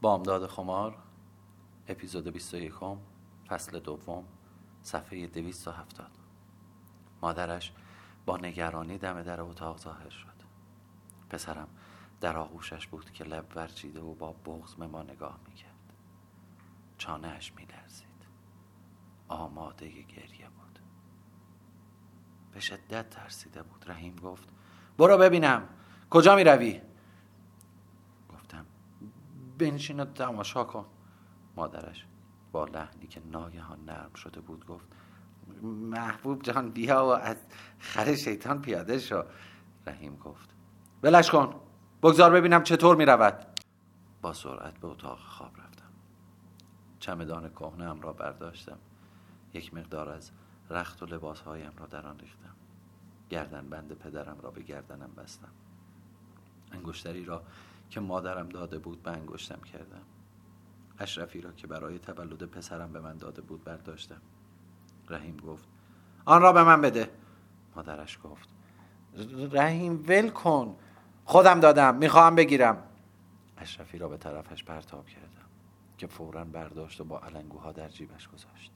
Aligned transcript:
بامداد 0.00 0.46
خمار 0.46 0.96
اپیزود 1.88 2.28
21 2.28 2.72
فصل 3.48 3.78
دوم 3.78 4.24
صفحه 4.82 5.26
270 5.26 6.10
مادرش 7.22 7.72
با 8.26 8.36
نگرانی 8.36 8.98
دم 8.98 9.22
در 9.22 9.40
اتاق 9.40 9.78
ظاهر 9.78 10.08
شد. 10.08 10.26
پسرم 11.30 11.68
در 12.20 12.36
آغوشش 12.36 12.86
بود 12.86 13.10
که 13.10 13.24
لب 13.24 13.46
ورچیده 13.54 14.00
و 14.00 14.14
با 14.14 14.32
بغز 14.32 14.74
به 14.74 14.86
ما 14.86 15.02
نگاه 15.02 15.38
می‌کرد. 15.48 15.92
چانهش 16.98 17.52
میلرزید. 17.56 18.06
آماده 19.28 19.88
گریه 19.88 20.48
بود. 20.48 20.78
به 22.52 22.60
شدت 22.60 23.10
ترسیده 23.10 23.62
بود. 23.62 23.84
رحیم 23.90 24.16
گفت 24.16 24.48
برو 24.98 25.18
ببینم. 25.18 25.68
کجا 26.10 26.36
می 26.36 26.44
روی؟ 26.44 26.72
گفتم 26.72 26.89
بنشین 29.60 30.00
و 30.00 30.04
تماشا 30.04 30.64
کن. 30.64 30.86
مادرش 31.56 32.06
با 32.52 32.64
لحنی 32.64 33.06
که 33.06 33.20
ناگهان 33.30 33.84
نرم 33.84 34.14
شده 34.14 34.40
بود 34.40 34.66
گفت 34.66 34.86
محبوب 35.62 36.42
جان 36.42 36.70
بیا 36.70 37.06
و 37.06 37.08
از 37.08 37.36
خر 37.78 38.14
شیطان 38.14 38.60
پیاده 38.62 38.98
شو. 38.98 39.22
رحیم 39.86 40.16
گفت 40.16 40.48
بلش 41.02 41.30
کن 41.30 41.54
بگذار 42.02 42.30
ببینم 42.30 42.62
چطور 42.62 42.96
می 42.96 43.04
رود 43.04 43.46
با 44.22 44.32
سرعت 44.32 44.78
به 44.78 44.88
اتاق 44.88 45.18
خواب 45.18 45.52
رفتم. 45.58 45.90
چمدان 47.00 47.50
کهنه 47.50 48.00
را 48.00 48.12
برداشتم. 48.12 48.78
یک 49.54 49.74
مقدار 49.74 50.08
از 50.08 50.30
رخت 50.70 51.02
و 51.02 51.06
لباسهایم 51.06 51.72
را 51.78 51.86
در 51.86 52.06
آن 52.06 52.18
ریختم. 52.18 52.54
گردن 53.30 53.68
بند 53.68 53.92
پدرم 53.92 54.36
را 54.40 54.50
به 54.50 54.62
گردنم 54.62 55.10
بستم. 55.16 55.52
انگشتری 56.72 57.24
را 57.24 57.42
که 57.90 58.00
مادرم 58.00 58.48
داده 58.48 58.78
بود 58.78 59.02
به 59.02 59.10
انگشتم 59.10 59.60
کردم. 59.60 60.02
اشرفی 60.98 61.40
را 61.40 61.52
که 61.52 61.66
برای 61.66 61.98
تولد 61.98 62.42
پسرم 62.42 62.92
به 62.92 63.00
من 63.00 63.16
داده 63.16 63.42
بود 63.42 63.64
برداشتم. 63.64 64.20
رحیم 65.08 65.36
گفت 65.36 65.68
آن 66.24 66.42
را 66.42 66.52
به 66.52 66.62
من 66.62 66.80
بده. 66.80 67.10
مادرش 67.76 68.18
گفت 68.24 68.48
رحیم 69.52 70.04
ول 70.08 70.30
کن 70.30 70.76
خودم 71.24 71.60
دادم 71.60 71.94
می‌خواهم 71.94 72.34
بگیرم. 72.34 72.82
اشرفی 73.56 73.98
را 73.98 74.08
به 74.08 74.16
طرفش 74.16 74.64
پرتاب 74.64 75.06
کردم 75.06 75.26
که 75.98 76.06
فورا 76.06 76.44
برداشت 76.44 77.00
و 77.00 77.04
با 77.04 77.18
علنگوها 77.18 77.72
در 77.72 77.88
جیبش 77.88 78.28
گذاشت. 78.28 78.72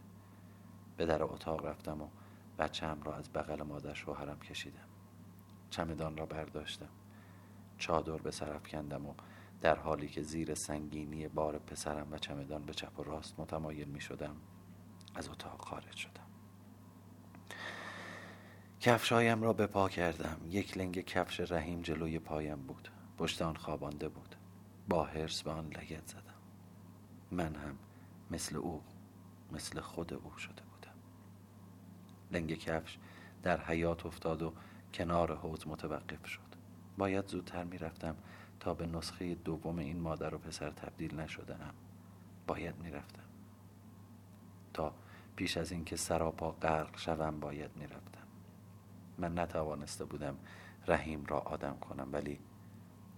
به 0.97 1.07
در 1.07 1.23
اتاق 1.23 1.67
رفتم 1.67 2.03
و 2.03 2.09
بچم 2.59 2.99
را 3.05 3.15
از 3.15 3.33
بغل 3.33 3.63
مادر 3.63 3.95
شوهرم 3.95 4.41
کشیدم. 4.41 4.89
چمدان 5.71 6.17
را 6.17 6.27
برداشتم. 6.27 6.89
چادر 7.85 8.17
به 8.17 8.31
سرف 8.31 8.69
کندم 8.69 9.07
و 9.07 9.15
در 9.61 9.79
حالی 9.79 10.09
که 10.09 10.23
زیر 10.23 10.55
سنگینی 10.55 11.29
بار 11.29 11.59
پسرم 11.59 12.13
و 12.13 12.19
چمدان 12.19 12.63
به 12.63 12.75
چپ 12.75 13.01
و 13.01 13.03
راست 13.03 13.41
متمایل 13.41 13.89
می 13.89 14.01
شدم 14.01 14.37
از 15.15 15.29
اتاق 15.29 15.61
خارج 15.61 15.97
شدم. 15.97 16.27
کفشایم 18.81 19.43
را 19.43 19.53
به 19.53 19.67
پا 19.67 19.89
کردم. 19.89 20.41
یک 20.49 20.79
لنگ 20.79 21.01
کفش 21.01 21.53
رحیم 21.53 21.83
جلوی 21.83 22.19
پایم 22.19 22.67
بود. 22.67 22.89
پشت 23.19 23.43
آن 23.43 23.57
خوابانده 23.57 24.09
بود. 24.09 24.37
با 24.89 25.05
حرس 25.05 25.43
به 25.43 25.51
آن 25.51 25.67
لگت 25.67 26.07
زدم. 26.07 26.41
من 27.31 27.55
هم 27.55 27.79
مثل 28.31 28.57
او 28.57 28.83
مثل 29.53 29.81
خود 29.81 30.15
او 30.15 30.39
شده 30.39 30.63
بودم. 30.63 30.97
لنگ 32.33 32.55
کفش 32.55 32.99
در 33.43 33.61
حیات 33.61 34.07
افتاد 34.07 34.43
و 34.43 34.53
کنار 34.95 35.37
حوض 35.37 35.67
متوقف 35.67 36.27
شد. 36.27 36.44
باید 36.99 37.27
زودتر 37.27 37.65
می‌رفتم 37.65 38.17
تا 38.61 38.75
به 38.75 38.87
نسخه 38.87 39.35
دوم 39.35 39.79
این 39.79 40.01
مادر 40.01 40.35
و 40.35 40.39
پسر 40.39 40.71
تبدیل 40.71 41.21
نشدم 41.21 41.75
باید 42.47 42.77
می‌رفتم. 42.83 43.23
تا 44.75 44.95
پیش 45.37 45.57
از 45.57 45.73
اینکه 45.73 45.97
سراپا 45.97 46.51
غرق 46.51 46.99
شوم 46.99 47.41
باید 47.41 47.77
می‌رفتم. 47.77 48.27
من 49.19 49.39
نتوانسته 49.39 50.05
بودم 50.05 50.37
رحیم 50.87 51.27
را 51.27 51.39
آدم 51.39 51.77
کنم 51.77 52.09
ولی 52.13 52.41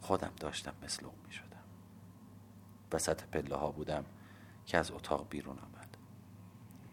خودم 0.01 0.33
داشتم 0.41 0.75
مثل 0.83 1.07
او 1.07 1.13
می 1.27 1.33
شدم 1.33 1.65
وسط 2.93 3.23
پله 3.23 3.57
ها 3.57 3.71
بودم 3.71 4.05
که 4.67 4.79
از 4.79 4.91
اتاق 4.91 5.29
بیرون 5.29 5.59
آمد. 5.59 5.97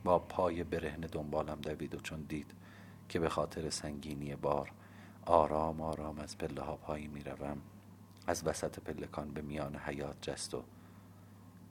با 0.03 0.19
پای 0.19 0.63
برهنه 0.63 1.07
دنبالم 1.07 1.61
دوید 1.61 1.95
و 1.95 1.99
چون 1.99 2.21
دید 2.21 2.53
که 3.09 3.19
به 3.19 3.29
خاطر 3.29 3.69
سنگینی 3.69 4.35
بار 4.35 4.71
آرام 5.25 5.81
آرام 5.81 6.19
از 6.19 6.37
پله 6.37 6.61
ها 6.61 6.75
پایی 6.75 7.07
می 7.07 7.23
روم. 7.23 7.61
از 8.27 8.47
وسط 8.47 8.79
پلکان 8.79 9.31
به 9.33 9.41
میان 9.41 9.75
حیات 9.75 10.17
جست 10.21 10.53
و 10.53 10.63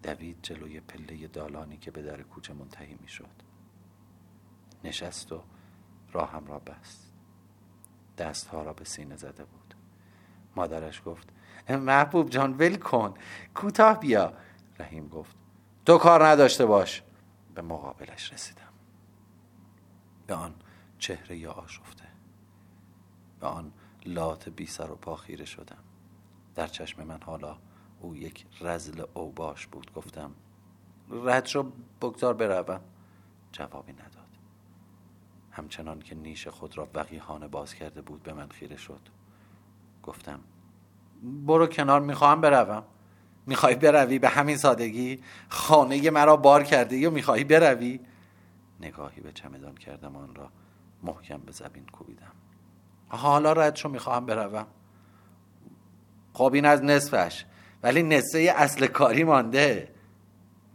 دوید 0.03 0.39
جلوی 0.43 0.81
پله 0.81 1.27
دالانی 1.27 1.77
که 1.77 1.91
به 1.91 2.03
در 2.03 2.23
کوچه 2.23 2.55
منتهی 2.55 2.97
می 3.01 3.09
شد. 3.09 3.43
نشست 4.85 5.33
و 5.33 5.43
راهم 6.13 6.47
را 6.47 6.59
بست. 6.59 7.13
دستها 8.19 8.63
را 8.63 8.73
به 8.73 8.85
سینه 8.85 9.17
زده 9.17 9.45
بود. 9.45 9.75
مادرش 10.57 11.03
گفت 11.07 11.29
محبوب 11.69 12.31
جان 12.31 12.53
ول 12.53 12.77
کن. 12.77 13.15
کوتاه 13.55 14.01
بیا. 14.01 14.33
رحیم 14.79 15.09
گفت 15.09 15.37
تو 15.87 15.99
کار 15.99 16.27
نداشته 16.27 16.67
باش. 16.67 17.03
به 17.55 17.63
مقابلش 17.63 18.33
رسیدم. 18.33 18.73
به 20.27 20.35
آن 20.35 20.55
چهره 20.99 21.37
یا 21.37 21.53
آشفته 21.53 22.02
به 23.43 23.49
آن 23.49 23.73
لات 24.07 24.49
بی 24.49 24.67
سر 24.67 24.91
و 24.91 24.95
پا 24.95 25.17
خیره 25.17 25.45
شدم. 25.45 25.79
در 26.55 26.67
چشم 26.67 27.03
من 27.03 27.21
حالا 27.23 27.57
او 28.01 28.17
یک 28.17 28.47
رزل 28.61 29.05
اوباش 29.15 29.67
بود. 29.67 29.93
گفتم 29.95 30.31
رد 31.11 31.51
رو 31.55 31.73
بگذار 32.03 32.35
بروم. 32.35 32.81
جوابی 33.53 33.93
نداد. 33.93 34.29
همچنان 35.51 35.99
که 35.99 36.15
نیش 36.15 36.49
خود 36.49 36.79
را 36.79 36.89
وقیحانه 36.95 37.49
باز 37.49 37.75
کرده 37.75 38.03
بود 38.03 38.23
به 38.23 38.33
من 38.33 38.49
خیره 38.49 38.77
شد. 38.77 39.01
گفتم 40.03 40.41
برو 41.47 41.67
کنار 41.67 42.01
می‌خواهم 42.01 42.41
بروم. 42.41 42.85
می‌خوای 43.47 43.75
بروی 43.75 44.19
به 44.19 44.29
همین 44.29 44.57
سادگی؟ 44.57 45.23
خانه 45.49 46.11
مرا 46.11 46.37
بار 46.37 46.63
کرده 46.65 46.97
یا 46.97 47.11
می‌خواهی 47.11 47.45
بروی؟ 47.45 48.01
نگاهی 48.81 49.21
به 49.21 49.33
چمدان 49.33 49.75
کردم 49.75 50.17
آن 50.17 50.35
را 50.35 50.51
محکم 51.03 51.39
به 51.39 51.53
زمین 51.53 51.87
کوبیدم. 51.87 52.33
حالا 53.17 53.53
رد 53.53 53.77
شو 53.77 53.89
می‌خواهم 53.89 54.27
بروم. 54.27 54.67
خب 56.33 56.51
این 56.55 56.65
از 56.65 56.83
نصفش. 56.85 57.45
ولی 57.83 58.03
نصفه 58.03 58.55
اصل 58.57 58.87
کاری 58.87 59.25
مانده. 59.25 59.95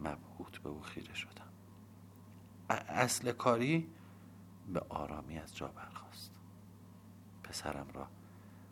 مبهوت 0.00 0.58
به 0.58 0.68
او 0.68 0.82
خیره 0.82 1.14
شدم. 1.14 1.50
اصل 2.88 3.32
کاری 3.32 3.88
به 4.72 4.82
آرامی 4.88 5.38
از 5.38 5.56
جا 5.56 5.66
برخواست 5.66 6.30
پسرم 7.42 7.86
را 7.94 8.08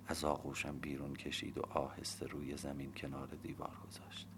از 0.06 0.24
آغوشم 0.24 0.78
بیرون 0.78 1.14
کشید 1.14 1.58
و 1.58 1.62
آهسته 1.70 2.26
روی 2.26 2.56
زمین 2.56 2.92
کنار 2.94 3.28
دیوار 3.42 3.72
گذاشت. 3.88 4.28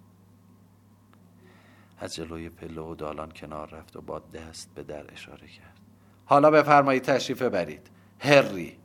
از 1.98 2.14
جلوی 2.14 2.48
پله 2.48 2.80
و 2.80 2.94
دالان 2.94 3.32
کنار 3.32 3.70
رفت 3.70 3.96
و 3.96 4.00
با 4.00 4.18
دست 4.18 4.74
به 4.74 4.82
در 4.82 5.12
اشاره 5.12 5.48
کرد. 5.48 5.78
حالا 6.24 6.50
بفرمایید 6.50 7.02
تشریف 7.02 7.42
برید 7.42 7.90
هری. 8.20 8.78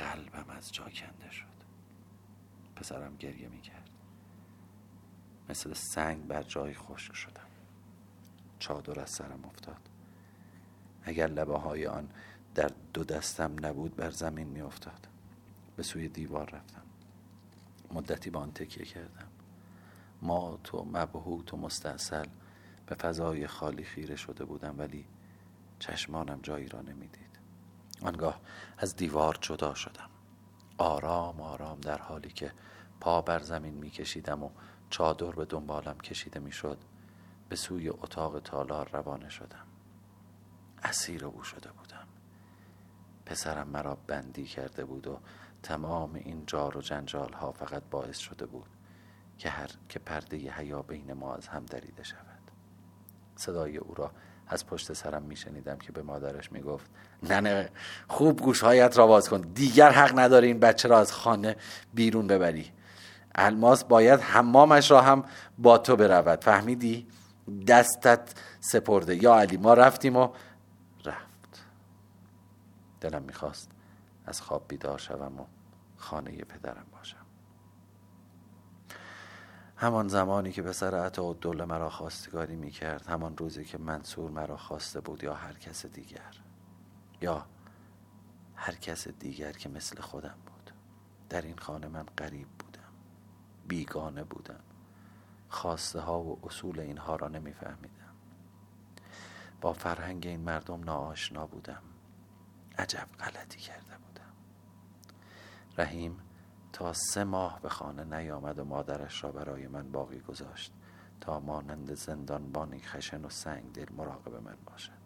قلبم 0.00 0.50
از 0.50 0.72
جا 0.72 0.84
کنده 0.84 1.30
شد. 1.30 1.46
پسرم 2.76 3.16
گریه 3.16 3.48
می‌کرد. 3.48 3.90
مثل 5.48 5.74
سنگ 5.74 6.26
بر 6.26 6.42
جای 6.42 6.74
خشک 6.74 7.14
شدم. 7.14 7.46
چادر 8.58 9.00
از 9.00 9.10
سرم 9.10 9.44
افتاد. 9.44 9.88
اگر 11.02 11.26
لبه 11.26 11.58
های 11.58 11.86
آن 11.86 12.08
در 12.54 12.70
دو 12.94 13.04
دستم 13.04 13.66
نبود 13.66 13.96
بر 13.96 14.10
زمین 14.10 14.48
می 14.48 14.60
افتاد 14.60 15.08
به 15.76 15.82
سوی 15.82 16.08
دیوار 16.08 16.50
رفتم. 16.50 16.82
مدتی 17.92 18.30
با 18.30 18.40
آن 18.40 18.52
تکیه 18.52 18.84
کردم. 18.84 19.28
مات 20.22 20.74
و 20.74 20.84
مبهوت 20.84 21.54
و 21.54 21.56
مستاصل. 21.56 22.26
به 22.86 22.94
فضای 22.94 23.46
خالی 23.46 23.84
خیره 23.84 24.16
شده 24.16 24.44
بودم 24.44 24.78
ولی 24.78 25.06
چشمانم 25.78 26.40
جایی 26.42 26.68
را 26.68 26.80
نمی‌دید. 26.80 27.29
آنگاه 28.04 28.40
از 28.78 28.96
دیوار 28.96 29.38
جدا 29.40 29.74
شدم. 29.74 30.10
آرام 30.78 31.40
آرام 31.40 31.80
در 31.80 31.98
حالی 31.98 32.30
که 32.30 32.52
پا 33.00 33.22
بر 33.22 33.38
زمین 33.38 33.74
می 33.74 33.90
کشیدم 33.90 34.42
و 34.42 34.50
چادر 34.90 35.30
به 35.30 35.44
دنبالم 35.44 35.98
کشیده 35.98 36.40
می 36.40 36.52
شد 36.52 36.78
به 37.48 37.56
سوی 37.56 37.88
اتاق 37.88 38.40
تالار 38.40 38.88
روانه 38.92 39.28
شدم. 39.28 39.66
اسیر 40.82 41.24
او 41.24 41.42
شده 41.42 41.70
بودم. 41.72 42.06
پسرم 43.26 43.68
مرا 43.68 43.98
بندی 44.06 44.44
کرده 44.44 44.84
بود 44.84 45.06
و 45.06 45.20
تمام 45.62 46.14
این 46.14 46.46
جار 46.46 46.76
و 46.76 46.80
جنجال 46.80 47.32
ها 47.32 47.52
فقط 47.52 47.82
باعث 47.90 48.18
شده 48.18 48.46
بود 48.46 48.70
که 49.38 49.50
هر 49.50 49.70
که 49.88 49.98
پرده 49.98 50.36
حیا 50.36 50.82
بین 50.82 51.12
ما 51.12 51.34
از 51.34 51.48
هم 51.48 51.66
دریده 51.66 52.02
شود. 52.02 52.50
صدای 53.36 53.76
او 53.76 53.94
را 53.94 54.10
از 54.52 54.66
پشت 54.66 54.92
سرم 54.92 55.22
میشنیدم 55.22 55.76
که 55.76 55.92
به 55.92 56.02
مادرش 56.02 56.52
می‌گفت 56.52 56.90
نه 57.22 57.40
نه 57.40 57.68
خوب 58.08 58.40
گوشهایت 58.40 58.98
را 58.98 59.06
باز 59.06 59.28
کن 59.28 59.40
دیگر 59.40 59.90
حق 59.90 60.18
نداری 60.18 60.46
این 60.46 60.60
بچه 60.60 60.88
را 60.88 60.98
از 60.98 61.12
خانه 61.12 61.56
بیرون 61.94 62.26
ببری. 62.26 62.72
الماس 63.34 63.84
باید 63.84 64.20
حمامش 64.20 64.90
را 64.90 65.02
هم 65.02 65.24
با 65.58 65.78
تو 65.78 65.96
برود. 65.96 66.44
فهمیدی؟ 66.44 67.06
دستت 67.66 68.34
سپرده. 68.60 69.22
یا 69.22 69.34
علی 69.34 69.56
ما 69.56 69.74
رفتیم 69.74 70.16
و 70.16 70.28
رفت. 71.04 71.64
دلم 73.00 73.22
می‌خواست 73.22 73.70
از 74.26 74.40
خواب 74.40 74.64
بیدار 74.68 74.98
شوم 74.98 75.40
و 75.40 75.44
خانه 75.96 76.30
پدرم 76.30 76.86
باشم. 76.92 77.19
همان 79.80 80.08
زمانی 80.08 80.52
که 80.52 80.62
به 80.62 80.72
سر 80.72 81.20
و 81.20 81.34
دوله 81.34 81.64
مرا 81.64 81.90
خواستگاری 81.90 82.56
می 82.56 82.70
کرد 82.70 83.06
همان 83.06 83.36
روزی 83.36 83.64
که 83.64 83.78
منصور 83.78 84.30
مرا 84.30 84.56
خواسته 84.56 85.00
بود 85.00 85.24
یا 85.24 85.34
هر 85.34 85.52
کس 85.52 85.86
دیگر. 85.86 86.34
یا 87.20 87.46
هر 88.54 88.74
کس 88.74 89.08
دیگر 89.08 89.52
که 89.52 89.68
مثل 89.68 90.00
خودم 90.00 90.38
بود. 90.46 90.70
در 91.28 91.42
این 91.42 91.58
خانه 91.58 91.88
من 91.88 92.02
غریب 92.18 92.48
بودم. 92.58 92.92
بیگانه 93.68 94.24
بودم. 94.24 94.60
خواسته 95.48 96.00
ها 96.00 96.20
و 96.20 96.38
اصول 96.42 96.80
اینها 96.80 97.16
را 97.16 97.28
نمیفهمیدم. 97.28 98.14
با 99.60 99.72
فرهنگ 99.72 100.26
این 100.26 100.40
مردم 100.40 100.84
ناآشنا 100.84 101.46
بودم. 101.46 101.82
عجب 102.78 103.08
غلطی 103.20 103.58
کرده 103.58 103.96
بودم. 104.06 104.32
رحیم 105.78 106.20
تا 106.72 106.92
سه 106.92 107.24
ماه 107.24 107.60
به 107.62 107.68
خانه 107.68 108.18
نیامد 108.18 108.58
و 108.58 108.64
مادرش 108.64 109.24
را 109.24 109.32
برای 109.32 109.66
من 109.66 109.92
باقی 109.92 110.20
گذاشت 110.20 110.72
تا 111.20 111.40
مانند 111.40 111.94
زندانبانی 111.94 112.80
خشن 112.80 113.24
و 113.24 113.28
سنگ 113.30 113.72
دل 113.72 113.86
مراقب 113.96 114.34
من 114.34 114.56
باشد. 114.66 115.00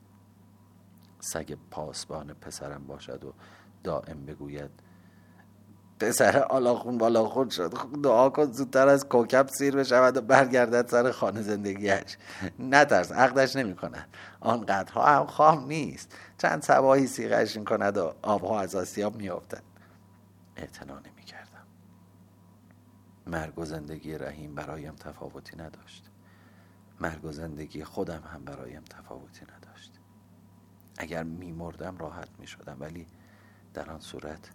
سگ 1.21 1.57
پاسبان 1.71 2.35
پسرم 2.35 2.87
باشد 2.87 3.25
و 3.25 3.33
دائم 3.85 4.27
بگوید 4.27 4.71
پسر 6.01 6.39
آلاخون 6.39 6.99
بالاخون 6.99 7.49
شد 7.49 7.75
دعا 8.03 8.31
کن 8.31 8.53
زودتر 8.53 8.89
از 8.89 9.09
کوکب 9.09 9.49
سیر 9.49 9.77
بشود 9.77 10.17
و 10.17 10.21
برگردد 10.21 10.89
سر 10.89 11.11
خانه 11.11 11.43
زندگیش 11.43 12.17
نترس 12.59 13.13
عقدش 13.13 13.57
نمی 13.57 13.75
کند 13.75 14.09
آنقدرها 14.41 15.07
هم 15.07 15.27
خام 15.27 15.67
نیست. 15.67 16.17
چند 16.39 16.63
سباهی 16.63 17.07
سیغش 17.07 17.59
کند 17.59 17.97
و 17.97 18.13
آبها 18.23 18.61
از 18.61 18.75
آسیاب 18.75 19.17
می 19.17 19.29
افتد 19.29 19.63
اعتنا 20.57 20.95
نمی 20.99 21.23
کردم 21.27 21.44
مرگ 23.27 23.59
و 23.59 23.65
زندگی 23.65 24.19
رحیم 24.19 24.55
برایم 24.55 24.95
تفاوتی 24.95 25.57
نداشت. 25.57 26.11
مرگ 27.01 27.25
و 27.25 27.33
زندگی 27.33 27.85
خودم 27.85 28.23
هم 28.23 28.45
برایم 28.45 28.83
تفاوتی 28.85 29.47
نداشت. 29.57 29.93
اگر 30.99 31.23
می 31.23 31.53
مردم 31.53 31.97
راحت 31.97 32.29
می 32.39 32.47
شدم 32.47 32.77
ولی 32.81 33.07
در 33.75 33.91
آن 33.91 34.01
صورت 34.01 34.51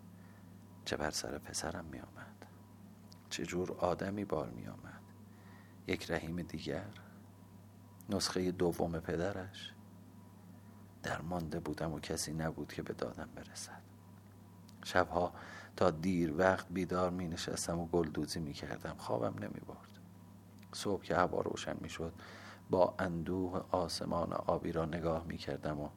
چه 0.86 0.98
بر 0.98 1.12
سر 1.12 1.38
پسرم 1.38 1.86
می 1.86 2.00
آمد 2.00 2.46
چه 3.30 3.46
جور 3.46 3.72
آدمی 3.72 4.26
بار 4.26 4.50
می 4.50 4.68
آمد 4.68 5.02
یک 5.88 6.12
رحیم 6.12 6.42
دیگر؟ 6.42 6.90
نسخه 8.10 8.52
دوم 8.52 9.00
پدرش؟ 9.00 9.74
در 11.04 11.22
مانده 11.22 11.60
بودم 11.60 11.94
و 11.94 12.00
کسی 12.00 12.34
نبود 12.34 12.74
که 12.74 12.82
به 12.82 12.94
دادم 12.94 13.30
برسد. 13.36 13.82
شبها 14.84 15.34
تا 15.76 15.92
دیر 15.92 16.34
وقت 16.38 16.68
بیدار 16.70 17.10
می 17.10 17.28
نشستم 17.28 17.80
و 17.80 17.88
گلدوزی 17.88 18.40
می 18.40 18.54
کردم 18.54 18.96
خوابم 18.98 19.44
نمی 19.44 19.60
برد 19.68 20.00
صبح 20.74 21.04
که 21.04 21.16
هوا 21.16 21.42
روشن 21.42 21.78
می 21.82 21.90
شد 21.90 22.14
با 22.70 22.96
اندوه 23.00 23.66
آسمان 23.72 24.34
آبی 24.34 24.72
را 24.72 24.86
نگاه 24.86 25.24
می 25.24 25.38
کردم 25.38 25.80
و 25.80 25.90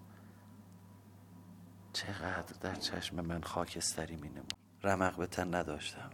چقدر 1.93 2.55
در 2.61 2.75
چشم 2.75 3.21
من 3.21 3.43
خاکستری 3.43 4.17
می 4.17 4.29
نمود 4.29 4.55
رمق 4.83 5.17
به 5.17 5.27
تن 5.27 5.55
نداشتم. 5.55 6.11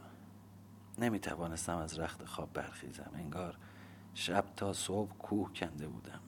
نمی 0.99 1.19
توانستم 1.19 1.76
از 1.76 1.99
رخت 1.99 2.25
خواب 2.25 2.52
برخیزم. 2.52 3.10
انگار 3.14 3.58
شب 4.14 4.44
تا 4.56 4.72
صبح 4.72 5.12
کوه 5.19 5.52
کنده 5.52 5.88
بودم. 5.88 6.20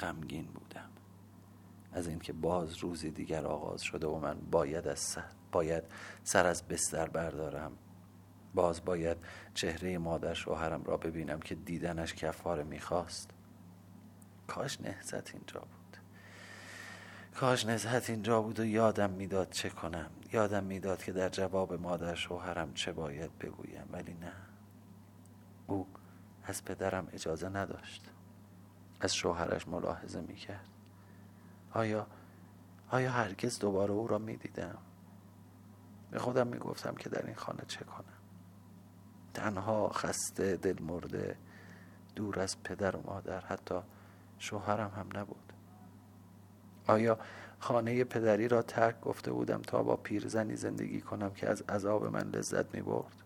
غمگین 0.00 0.46
بودم. 0.46 0.90
از 1.92 2.08
اینکه 2.08 2.32
باز 2.32 2.76
روزی 2.76 3.10
دیگر 3.10 3.46
آغاز 3.46 3.82
شده 3.82 4.06
و 4.06 4.18
من 4.18 4.38
باید 4.50 4.88
از 4.88 4.98
سر 4.98 5.30
باید 5.52 5.84
سر 6.24 6.46
از 6.46 6.68
بستر 6.68 7.08
بردارم. 7.08 7.72
باز 8.54 8.84
باید 8.84 9.16
چهره 9.54 9.98
مادر 9.98 10.34
شوهرم 10.34 10.84
را 10.84 10.96
ببینم 10.96 11.40
که 11.40 11.54
دیدنش 11.54 12.14
کفاره 12.14 12.64
می‌خواست. 12.64 13.30
کاش 14.46 14.80
نهزت 14.80 15.34
اینجا 15.34 15.60
بود. 15.60 15.96
کاش 17.34 17.66
نزهت 17.66 18.10
اینجا 18.10 18.42
بود 18.42 18.60
و 18.60 18.64
یادم 18.64 19.10
می‌داد 19.10 19.50
چه 19.50 19.70
کنم. 19.70 20.10
یادم 20.32 20.64
می‌داد 20.64 21.02
که 21.02 21.12
در 21.12 21.28
جواب 21.28 21.74
مادر 21.74 22.14
شوهرم 22.14 22.74
چه 22.74 22.92
باید 22.92 23.38
بگویم 23.38 23.88
ولی 23.92 24.14
نه. 24.14 24.32
او 25.66 25.86
از 26.44 26.64
پدرم 26.64 27.08
اجازه 27.12 27.48
نداشت. 27.48 28.10
از 29.00 29.14
شوهرش 29.14 29.68
ملاحظه 29.68 30.20
می‌کرد. 30.20 30.68
آیا 31.72 32.06
آیا 32.90 33.10
هرگز 33.10 33.58
دوباره 33.58 33.92
او 33.92 34.08
را 34.08 34.18
می‌دیدم؟ 34.18 34.78
به 36.10 36.18
خودم 36.18 36.46
می‌گفتم 36.46 36.94
که 36.94 37.08
در 37.08 37.26
این 37.26 37.34
خانه 37.34 37.62
چه 37.68 37.84
کنم. 37.84 38.04
تنها 39.34 39.88
خسته 39.88 40.56
دل 40.56 40.82
مرده 40.82 41.36
دور 42.16 42.40
از 42.40 42.62
پدر 42.62 42.96
و 42.96 43.02
مادر 43.06 43.40
حتی 43.40 43.80
شوهرم 44.38 44.90
هم 44.96 45.08
نبود. 45.14 45.52
آیا 46.86 47.18
خانه 47.58 48.04
پدری 48.04 48.48
را 48.48 48.62
ترک 48.62 49.00
گفته 49.00 49.32
بودم 49.32 49.62
تا 49.62 49.82
با 49.82 49.96
پیرزنی 49.96 50.56
زندگی 50.56 51.00
کنم 51.00 51.30
که 51.30 51.48
از 51.48 51.62
عذاب 51.62 52.06
من 52.06 52.30
لذت 52.30 52.74
می 52.74 52.82
برد 52.82 53.16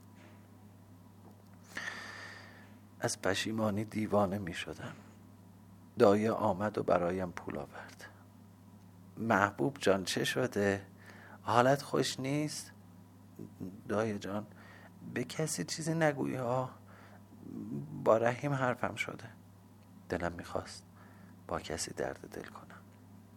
از 3.01 3.23
پشیمانی 3.23 3.85
دیوانه 3.85 4.39
می 4.39 4.55
شدم 4.55 4.93
دایه 5.99 6.33
آمد 6.33 6.79
و 6.79 6.83
برایم 6.83 7.31
پول 7.31 7.57
آورد. 7.59 8.05
محبوب 9.17 9.77
جان 9.81 10.05
چه 10.05 10.25
شده؟ 10.25 10.83
حالت 11.43 11.83
خوش 11.83 12.21
نیست؟ 12.21 12.73
دایه 13.89 14.19
جان 14.19 14.47
به 15.15 15.25
کسی 15.25 15.65
چیزی 15.65 15.95
نگویی 15.95 16.35
ها؟ 16.35 16.71
با 18.05 18.17
رحیم 18.17 18.53
حرفم 18.53 18.95
شده. 18.95 19.29
دلم 20.09 20.33
می‌خواست 20.33 20.85
با 21.49 21.61
کسی 21.61 21.95
درد 21.95 22.29
دل 22.33 22.45
کنم. 22.45 22.81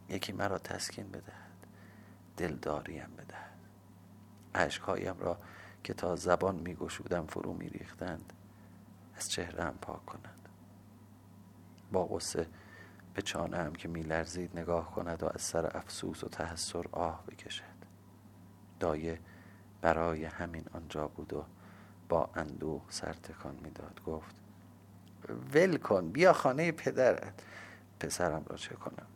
یکی 0.10 0.32
مرا 0.34 0.58
تسکین 0.58 1.12
بدهد 1.12 1.68
دلداریم 2.38 3.10
بدهد. 3.18 3.56
عشقهایم 4.56 5.20
را 5.20 5.38
که 5.84 5.94
تا 5.94 6.16
زبان 6.16 6.56
می 6.56 6.76
گشودم 6.76 7.26
فرو 7.26 7.54
می 7.54 7.70
ریختند 7.70 8.34
از 9.16 9.32
چهره 9.32 9.64
هم 9.64 9.78
پاک 9.82 10.06
کند 10.06 10.50
با 11.92 12.06
غصه 12.06 12.48
به 13.14 13.22
چانه 13.22 13.58
هم 13.58 13.74
که 13.74 13.88
می 13.88 14.02
لرزید 14.02 14.60
نگاه 14.60 14.92
کند 14.92 15.24
و 15.24 15.30
از 15.34 15.42
سر 15.42 15.78
افسوس 15.78 16.24
و 16.24 16.28
تحسر 16.28 16.86
آه 16.92 17.24
بکشد. 17.26 17.75
دایه 18.80 19.20
برای 19.82 20.26
همین 20.26 20.66
آنجا 20.74 21.08
بود 21.08 21.34
و 21.34 21.46
با 22.10 22.30
اندوه 22.36 22.82
سر 22.90 23.14
تکان 23.14 23.56
می‌داد. 23.64 24.02
گفت 24.06 24.36
ول 25.54 25.78
کن 25.78 26.12
بیا 26.12 26.34
خانه 26.34 26.72
پدرت. 26.72 27.34
پسرم 28.00 28.44
را 28.48 28.56
چه 28.56 28.76
کنم؟ 28.76 29.08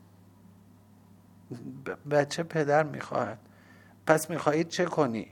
بچه 2.12 2.44
پدر 2.44 2.84
می‌خواهد. 2.84 3.40
پس 4.08 4.30
می‌خواهید 4.30 4.68
چه 4.68 4.86
کنی؟ 4.86 5.32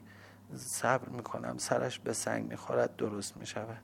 صبر 0.55 1.09
می‌کنم 1.09 1.57
سرش 1.57 1.99
به 1.99 2.13
سنگ 2.13 2.49
می‌خورد 2.49 2.95
درست 2.95 3.37
می‌شود. 3.37 3.81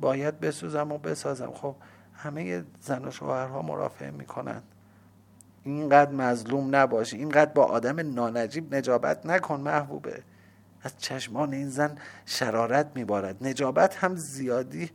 باید 0.00 0.40
بسوزم 0.40 0.92
و 0.92 0.98
بسازم. 0.98 1.52
خب 1.52 1.76
همه 2.14 2.64
زن 2.80 3.04
و 3.04 3.10
شوهرها 3.10 3.62
مرافعه 3.62 4.10
می‌کنند. 4.10 4.73
اینقدر 5.64 6.10
مظلوم 6.10 6.76
نباشی 6.76 7.16
اینقدر 7.16 7.52
با 7.52 7.64
آدم 7.64 8.14
نانجیب 8.14 8.74
نجابت 8.74 9.26
نکن 9.26 9.60
محبوبه. 9.60 10.22
از 10.82 10.98
چشمان 10.98 11.52
این 11.52 11.68
زن 11.68 11.98
شرارت 12.26 12.90
میبارد. 12.94 13.46
نجابت 13.46 13.96
هم 13.96 14.16
زیادی 14.16 14.90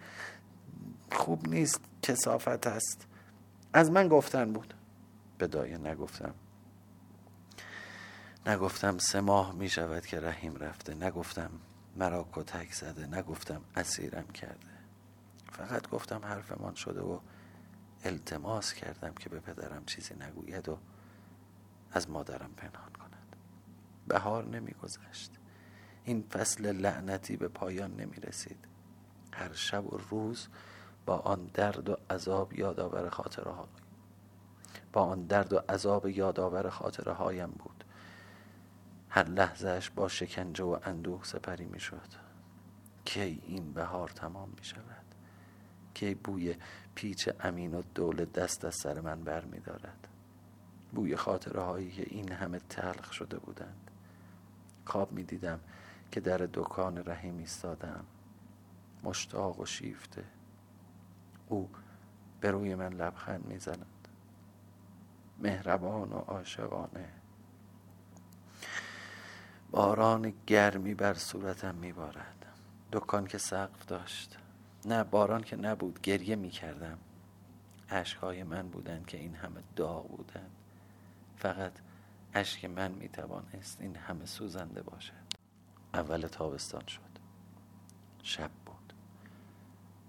خوب 1.11 1.47
نیست 1.47 1.81
کسافت 2.01 2.67
است. 2.67 3.07
از 3.73 3.91
من 3.91 4.07
گفتن 4.07 4.53
بود. 4.53 4.73
به 5.37 5.47
دایه 5.47 5.77
نگفتم. 5.77 6.33
نگفتم 8.45 8.97
سه 8.97 9.21
ماه 9.21 9.55
می 9.55 9.69
شود 9.69 10.05
که 10.05 10.19
رحیم 10.19 10.55
رفته. 10.55 10.95
نگفتم 10.95 11.49
مرا 11.95 12.27
کتک 12.33 12.73
زده. 12.73 13.07
نگفتم 13.07 13.61
اسیرم 13.75 14.27
کرده. 14.27 14.69
فقط 15.51 15.89
گفتم 15.89 16.21
حرفمان 16.23 16.75
شده 16.75 17.01
و 17.01 17.19
التماس 18.03 18.73
کردم 18.73 19.13
که 19.13 19.29
به 19.29 19.39
پدرم 19.39 19.85
چیزی 19.85 20.15
نگوید 20.15 20.69
و 20.69 20.77
از 21.91 22.09
مادرم 22.09 22.51
پنهان 22.57 22.91
کند. 22.91 23.35
بهار 24.07 24.45
نمیگذشت. 24.45 25.31
این 26.03 26.21
فصل 26.21 26.71
لعنتی 26.71 27.37
به 27.37 27.47
پایان 27.47 27.95
نمی 27.95 28.15
رسید 28.15 28.65
هر 29.33 29.53
شب 29.53 29.93
و 29.93 29.97
روز 30.09 30.47
با 31.05 31.17
آن 31.17 31.45
درد 31.53 31.89
و 31.89 31.97
عذاب 32.09 32.59
یادآور 32.59 33.09
خاطره 33.09 33.51
ها 33.51 33.67
با 34.93 35.03
آن 35.03 35.25
درد 35.25 35.53
و 35.53 35.61
عذاب 35.69 36.07
یادآور 36.07 36.69
خاطره 36.69 37.13
هایم 37.13 37.49
بود. 37.49 37.83
هر 39.09 39.23
لحظهش 39.29 39.89
با 39.89 40.07
شکنجه 40.07 40.63
و 40.63 40.79
اندوه 40.83 41.23
سپری 41.23 41.65
می 41.65 41.79
شد 41.79 42.29
کی 43.05 43.41
این 43.47 43.73
بهار 43.73 44.09
تمام 44.09 44.49
می 44.49 44.63
شود 44.63 45.05
کی 45.93 46.15
بوی 46.15 46.55
پیچ 46.99 47.29
امین 47.39 47.73
و 47.73 47.81
دوله 47.95 48.25
دست 48.25 48.65
از 48.65 48.75
سر 48.75 49.01
من 49.01 49.23
بر 49.23 49.45
می 49.45 49.59
دارد 49.59 50.07
بوی 50.91 51.15
خاطره 51.15 51.61
هایی 51.61 51.91
که 51.91 52.05
این 52.09 52.31
همه 52.31 52.59
تلخ 52.59 53.13
شده 53.13 53.37
بودند. 53.37 53.91
خواب 54.85 55.11
می 55.11 55.23
دیدم 55.23 55.59
که 56.11 56.19
در 56.19 56.37
دکان 56.37 56.97
رحیم 57.05 57.37
ایستادم. 57.37 58.05
مشتاق 59.03 59.59
و 59.59 59.65
شیفته. 59.65 60.23
او 61.49 61.69
به 62.41 62.51
روی 62.51 62.75
من 62.75 62.93
لبخند 62.93 63.45
می‌زند. 63.45 64.07
مهربان 65.39 66.09
و 66.11 66.17
عاشقانه. 66.17 67.09
باران 69.71 70.33
گرمی 70.47 70.93
بر 70.93 71.13
صورتم 71.13 71.75
میبارد. 71.75 72.45
دکان 72.91 73.27
که 73.27 73.37
سقف 73.37 73.85
داشت. 73.85 74.37
نه 74.85 75.03
باران 75.03 75.41
که 75.43 75.55
نبود 75.55 76.01
گریه 76.01 76.35
می‌کردم. 76.35 76.97
اشکهای 77.89 78.43
من 78.43 78.67
بودند 78.69 79.05
که 79.05 79.17
این 79.17 79.35
همه 79.35 79.63
داغ 79.75 80.07
بودند. 80.07 80.51
فقط 81.35 81.71
اشک 82.33 82.65
من 82.65 82.91
می‌توانست 82.91 83.81
این 83.81 83.95
همه 83.95 84.25
سوزنده 84.25 84.81
باشد. 84.81 85.13
اول 85.93 86.21
تابستان 86.21 86.85
شد. 86.87 87.01
شب 88.23 88.51
بود. 88.65 88.93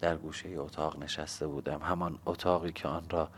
در 0.01 0.17
گوشه 0.17 0.49
اتاق 0.49 1.03
نشسته 1.03 1.47
بودم. 1.47 1.83
همان 1.83 2.19
اتاقی 2.27 2.73
که 2.73 2.89
آن 2.89 3.11
را 3.11 3.31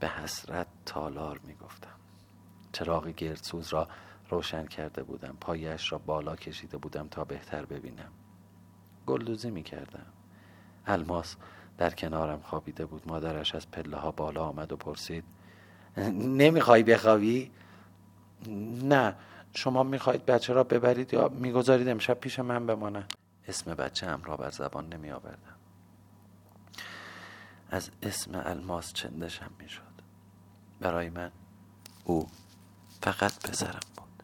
به 0.00 0.08
حسرت 0.08 0.66
تالار 0.86 1.40
می‌گفتم. 1.44 1.96
چراغ 2.72 3.08
گردسوز 3.08 3.72
را 3.72 3.88
روشن 4.30 4.66
کرده 4.66 5.02
بودم. 5.02 5.36
پایش 5.40 5.92
را 5.92 5.98
بالا 5.98 6.36
کشیده 6.36 6.76
بودم 6.76 7.08
تا 7.08 7.24
بهتر 7.24 7.64
ببینم. 7.64 8.12
گلدوزی 9.10 9.50
می 9.50 9.62
کردم 9.62 10.06
الماس 10.86 11.36
در 11.78 11.90
کنارم 11.90 12.40
خوابیده 12.40 12.86
بود. 12.86 13.02
مادرش 13.08 13.54
از 13.54 13.70
پله 13.70 13.96
ها 13.96 14.10
بالا 14.10 14.44
آمد 14.44 14.72
و 14.72 14.76
پرسید 14.76 15.24
نمی‌خوای 16.12 16.82
بخوابی؟ 16.82 17.50
نه. 18.82 19.14
شما 19.54 19.82
می‌خواهید 19.82 20.26
بچه 20.26 20.52
را 20.52 20.64
ببرید 20.64 21.14
یا 21.14 21.28
می‌گذارید 21.28 21.88
امشب 21.88 22.14
پیش 22.14 22.38
من 22.38 22.66
بمانه 22.66 23.04
اسم 23.48 23.74
بچه 23.74 24.06
هم 24.06 24.22
را 24.22 24.36
بر 24.36 24.50
زبان 24.50 24.88
نمی 24.88 25.10
آوردم 25.10 25.56
از 27.70 27.90
اسم 28.02 28.42
الماس 28.44 28.92
چندشم 28.92 29.50
می‌شد. 29.58 29.82
برای 30.80 31.10
من 31.10 31.30
او 32.04 32.26
فقط 33.02 33.48
پسرم 33.48 33.80
بود. 33.96 34.22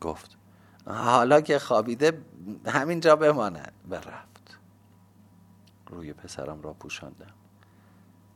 گفت 0.00 0.35
حالا 0.86 1.40
که 1.40 1.58
خوابیده 1.58 2.22
همینجا 2.66 3.16
بماند. 3.16 3.72
و 3.90 3.94
رفت 3.94 4.58
روی 5.86 6.12
پسرم 6.12 6.62
را 6.62 6.72
پوشاندم. 6.72 7.34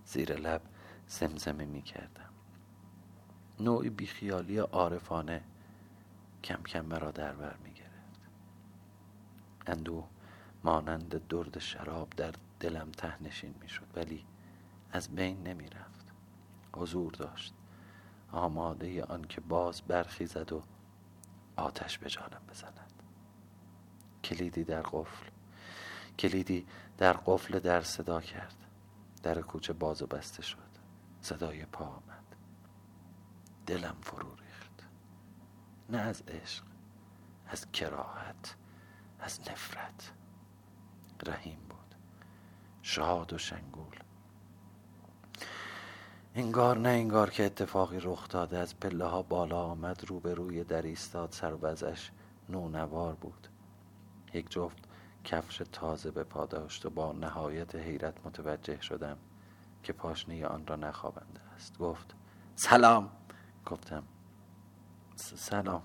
زیر 0.04 0.34
لب 0.34 0.62
زمزمه 1.06 1.64
می 1.64 1.82
کردم. 1.82 2.30
نوعی 3.60 3.90
بیخیالی 3.90 4.58
عارفانه 4.58 5.42
کم 6.44 6.62
کم 6.62 6.80
مرا 6.80 7.10
در 7.10 7.32
بر 7.32 7.56
می 7.64 7.72
گرفت. 7.72 8.20
اندوه 9.66 10.04
مانند 10.64 11.28
درد 11.28 11.58
شراب 11.58 12.10
در 12.10 12.32
دلم 12.60 12.90
تهنشین 12.90 13.54
می 13.60 13.68
شد 13.68 13.86
ولی 13.96 14.24
از 14.92 15.08
بین 15.08 15.42
نمی 15.42 15.66
رفت. 15.66 16.06
حضور 16.76 17.12
داشت. 17.12 17.54
آماده 18.32 19.04
آن 19.04 19.22
که 19.22 19.40
باز 19.40 19.82
برخیزد 19.82 20.52
و 20.52 20.62
آتش 21.60 21.98
به 21.98 22.10
جانم 22.10 22.42
بزند. 22.50 23.02
کلیدی 24.24 24.64
در 24.64 24.82
قفل 24.82 25.30
کلیدی 26.18 26.66
در 26.98 27.12
قفل 27.12 27.58
در 27.58 27.80
صدا 27.80 28.20
کرد. 28.20 28.56
در 29.22 29.40
کوچه 29.40 29.72
باز 29.72 30.02
و 30.02 30.06
بسته 30.06 30.42
شد. 30.42 30.70
صدای 31.20 31.64
پا 31.64 31.84
آمد. 31.84 32.36
دلم 33.66 33.96
فرو 34.02 34.34
ریخت. 34.34 34.86
نه 35.88 35.98
از 35.98 36.22
عشق 36.22 36.64
از 37.46 37.72
کراهت 37.72 38.56
از 39.20 39.40
نفرت. 39.40 40.12
رحیم 41.26 41.58
بود. 41.68 41.94
شاد 42.82 43.32
و 43.32 43.38
شنگول. 43.38 43.96
انگار 46.34 46.78
نه 46.78 46.88
انگار 46.88 47.30
که 47.30 47.44
اتفاقی 47.44 48.00
رخ 48.00 48.28
داده 48.28 48.58
از 48.58 48.80
پله 48.80 49.04
ها 49.04 49.22
بالا 49.22 49.62
آمد 49.62 50.04
روبروی 50.04 50.64
در 50.64 50.82
ایستاد 50.82 51.32
سر 51.32 51.56
وزش 51.62 52.10
نونوار 52.48 53.14
بود. 53.14 53.48
یک 54.34 54.50
جفت 54.50 54.78
کفش 55.24 55.62
تازه 55.72 56.10
به 56.10 56.24
پا 56.24 56.46
داشت 56.46 56.86
و 56.86 56.90
با 56.90 57.12
نهایت 57.12 57.74
حیرت 57.74 58.26
متوجه 58.26 58.80
شدم 58.80 59.16
که 59.82 59.92
پاشنه 59.92 60.46
آن 60.46 60.66
را 60.66 60.76
نخوابنده 60.76 61.40
است. 61.56 61.78
گفت 61.78 62.14
سلام. 62.54 63.10
گفتم 63.66 64.02
سلام. 65.16 65.82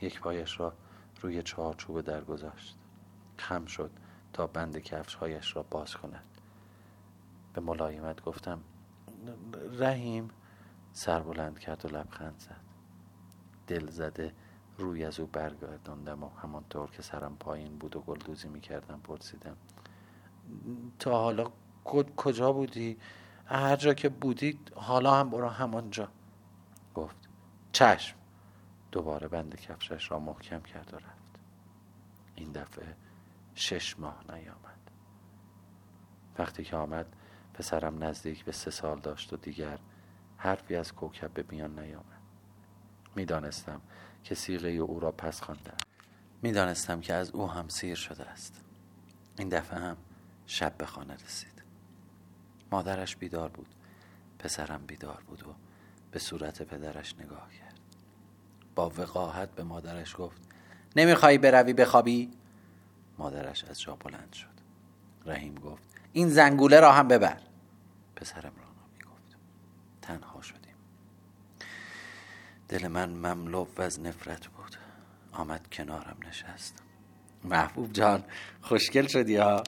یک 0.00 0.20
پایش 0.20 0.60
را 0.60 0.72
روی 1.20 1.42
چهارچوب 1.42 2.00
در 2.00 2.24
گذاشت 2.24 2.76
خم 3.36 3.64
شد 3.64 3.90
تا 4.32 4.46
بند 4.46 4.78
کفشهایش 4.78 5.56
را 5.56 5.62
باز 5.62 5.94
کند. 5.94 6.24
به 7.54 7.60
ملایمت 7.60 8.22
گفتم 8.22 8.60
رحیم 9.78 10.30
سر 10.92 11.20
بلند 11.20 11.58
کرد 11.58 11.84
و 11.84 11.88
لبخند 11.88 12.38
زد. 12.38 12.60
دل 13.66 13.90
زده 13.90 14.34
روی 14.78 15.04
از 15.04 15.20
او 15.20 15.26
برگرداندم 15.26 16.24
و 16.24 16.28
همانطور 16.28 16.90
که 16.90 17.02
سرم 17.02 17.36
پایین 17.36 17.78
بود 17.78 17.96
و 17.96 18.00
گلدوزی 18.00 18.48
می‌کردم 18.48 19.00
پرسیدم 19.00 19.56
تا 20.98 21.10
حالا 21.10 21.50
کجا 22.16 22.52
بودی؟ 22.52 22.98
هر 23.46 23.76
جا 23.76 23.94
که 23.94 24.08
بودی 24.08 24.58
حالا 24.74 25.14
هم 25.14 25.30
برو 25.30 25.48
همانجا. 25.48 26.08
گفت 26.94 27.16
چشم. 27.72 28.16
دوباره 28.92 29.28
بند 29.28 29.56
کفشش 29.56 30.10
را 30.10 30.18
محکم 30.18 30.60
کرد 30.60 30.94
و 30.94 30.96
رفت. 30.96 31.38
این 32.34 32.52
دفعه 32.52 32.96
شش 33.54 33.98
ماه 33.98 34.24
نیامد. 34.28 34.90
وقتی 36.38 36.64
که 36.64 36.76
آمد 36.76 37.16
پسرم 37.54 38.04
نزدیک 38.04 38.44
به 38.44 38.52
سه 38.52 38.70
سال 38.70 39.00
داشت 39.00 39.32
و 39.32 39.36
دیگر 39.36 39.78
حرفی 40.36 40.76
از 40.76 40.92
کوکب 40.92 41.34
به 41.34 41.44
میان 41.50 41.78
نیامد. 41.78 42.22
می‌دانستم 43.16 43.80
که 44.24 44.34
سیغه 44.34 44.68
او 44.68 45.00
را 45.00 45.12
پس 45.12 45.40
خوانده 45.40 45.72
می‌دانستم 46.42 47.00
که 47.00 47.14
از 47.14 47.30
او 47.30 47.50
هم 47.50 47.68
سیر 47.68 47.94
شده 47.94 48.24
است. 48.24 48.64
این 49.38 49.48
دفعه 49.48 49.78
هم 49.78 49.96
شب 50.46 50.76
به 50.76 50.86
خانه 50.86 51.14
رسید. 51.14 51.62
مادرش 52.72 53.16
بیدار 53.16 53.48
بود 53.48 53.74
پسرم 54.38 54.86
بیدار 54.86 55.22
بود 55.26 55.48
و 55.48 55.54
به 56.10 56.18
صورت 56.18 56.62
پدرش 56.62 57.14
نگاه 57.18 57.48
کرد. 57.52 57.78
با 58.74 58.90
وقاحت 58.90 59.54
به 59.54 59.62
مادرش 59.62 60.16
گفت 60.18 60.42
نمیخوایی 60.96 61.38
بروی 61.38 61.72
بخوابی؟ 61.72 62.30
مادرش 63.18 63.64
از 63.64 63.80
جا 63.80 63.96
بلند 63.96 64.32
شد. 64.32 64.48
رحیم 65.26 65.54
گفت 65.54 65.91
این 66.12 66.28
زنگوله 66.28 66.80
را 66.80 66.92
هم 66.92 67.08
ببر. 67.08 67.38
پسرم 68.16 68.52
رانا 68.56 68.86
می 68.92 69.04
گفت 69.04 69.36
تنها 70.02 70.40
شدیم. 70.42 70.74
دل 72.68 72.88
من 72.88 73.10
مملو 73.10 73.66
از 73.76 74.00
نفرت 74.00 74.46
بود. 74.46 74.76
آمد 75.32 75.66
کنارم 75.72 76.16
نشست. 76.28 76.82
محبوب 77.44 77.92
جان 77.92 78.24
خوشگل 78.60 79.06
شدی 79.06 79.36
ها؟ 79.36 79.62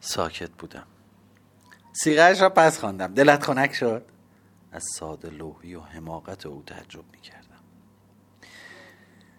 ساکت 0.00 0.50
بودم. 0.50 0.86
سیغهش 1.92 2.40
را 2.40 2.48
پس 2.48 2.78
خواندم. 2.78 3.14
دلت 3.14 3.42
خنک 3.42 3.74
شد؟ 3.74 4.06
از 4.72 4.84
ساده 4.94 5.30
لوحی 5.30 5.74
و 5.74 5.80
حماقت 5.80 6.46
او 6.46 6.62
تعجب 6.66 7.04
می 7.12 7.20
کردم 7.20 7.48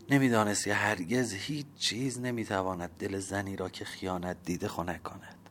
نمی‌دانست 0.09 0.63
که 0.63 0.73
هرگز 0.73 1.33
هیچ 1.33 1.65
چیز 1.75 2.19
نمی‌تواند 2.19 2.89
دل 2.89 3.19
زنی 3.19 3.55
را 3.55 3.69
که 3.69 3.85
خیانت 3.85 4.37
دیده 4.43 4.67
خنک 4.67 5.03
کند. 5.03 5.42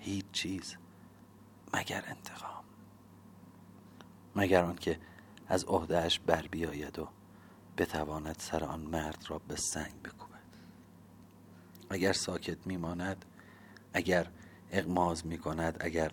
هیچ 0.00 0.24
چیز 0.32 0.76
مگر 1.74 2.04
انتقام. 2.06 2.64
مگر 4.36 4.64
آنکه 4.64 4.98
از 5.48 5.64
عهدهاش 5.64 6.20
بر 6.20 6.46
بیاید 6.46 6.98
و 6.98 7.08
بتواند 7.78 8.36
سر 8.38 8.64
آن 8.64 8.80
مرد 8.80 9.24
را 9.28 9.38
به 9.38 9.56
سنگ 9.56 10.02
بکوبد. 10.02 10.30
اگر 11.90 12.12
ساکت 12.12 12.66
میماند 12.66 13.24
اگر 13.92 14.26
اغماز 14.72 15.26
می 15.26 15.38
کند 15.38 15.76
اگر 15.80 16.12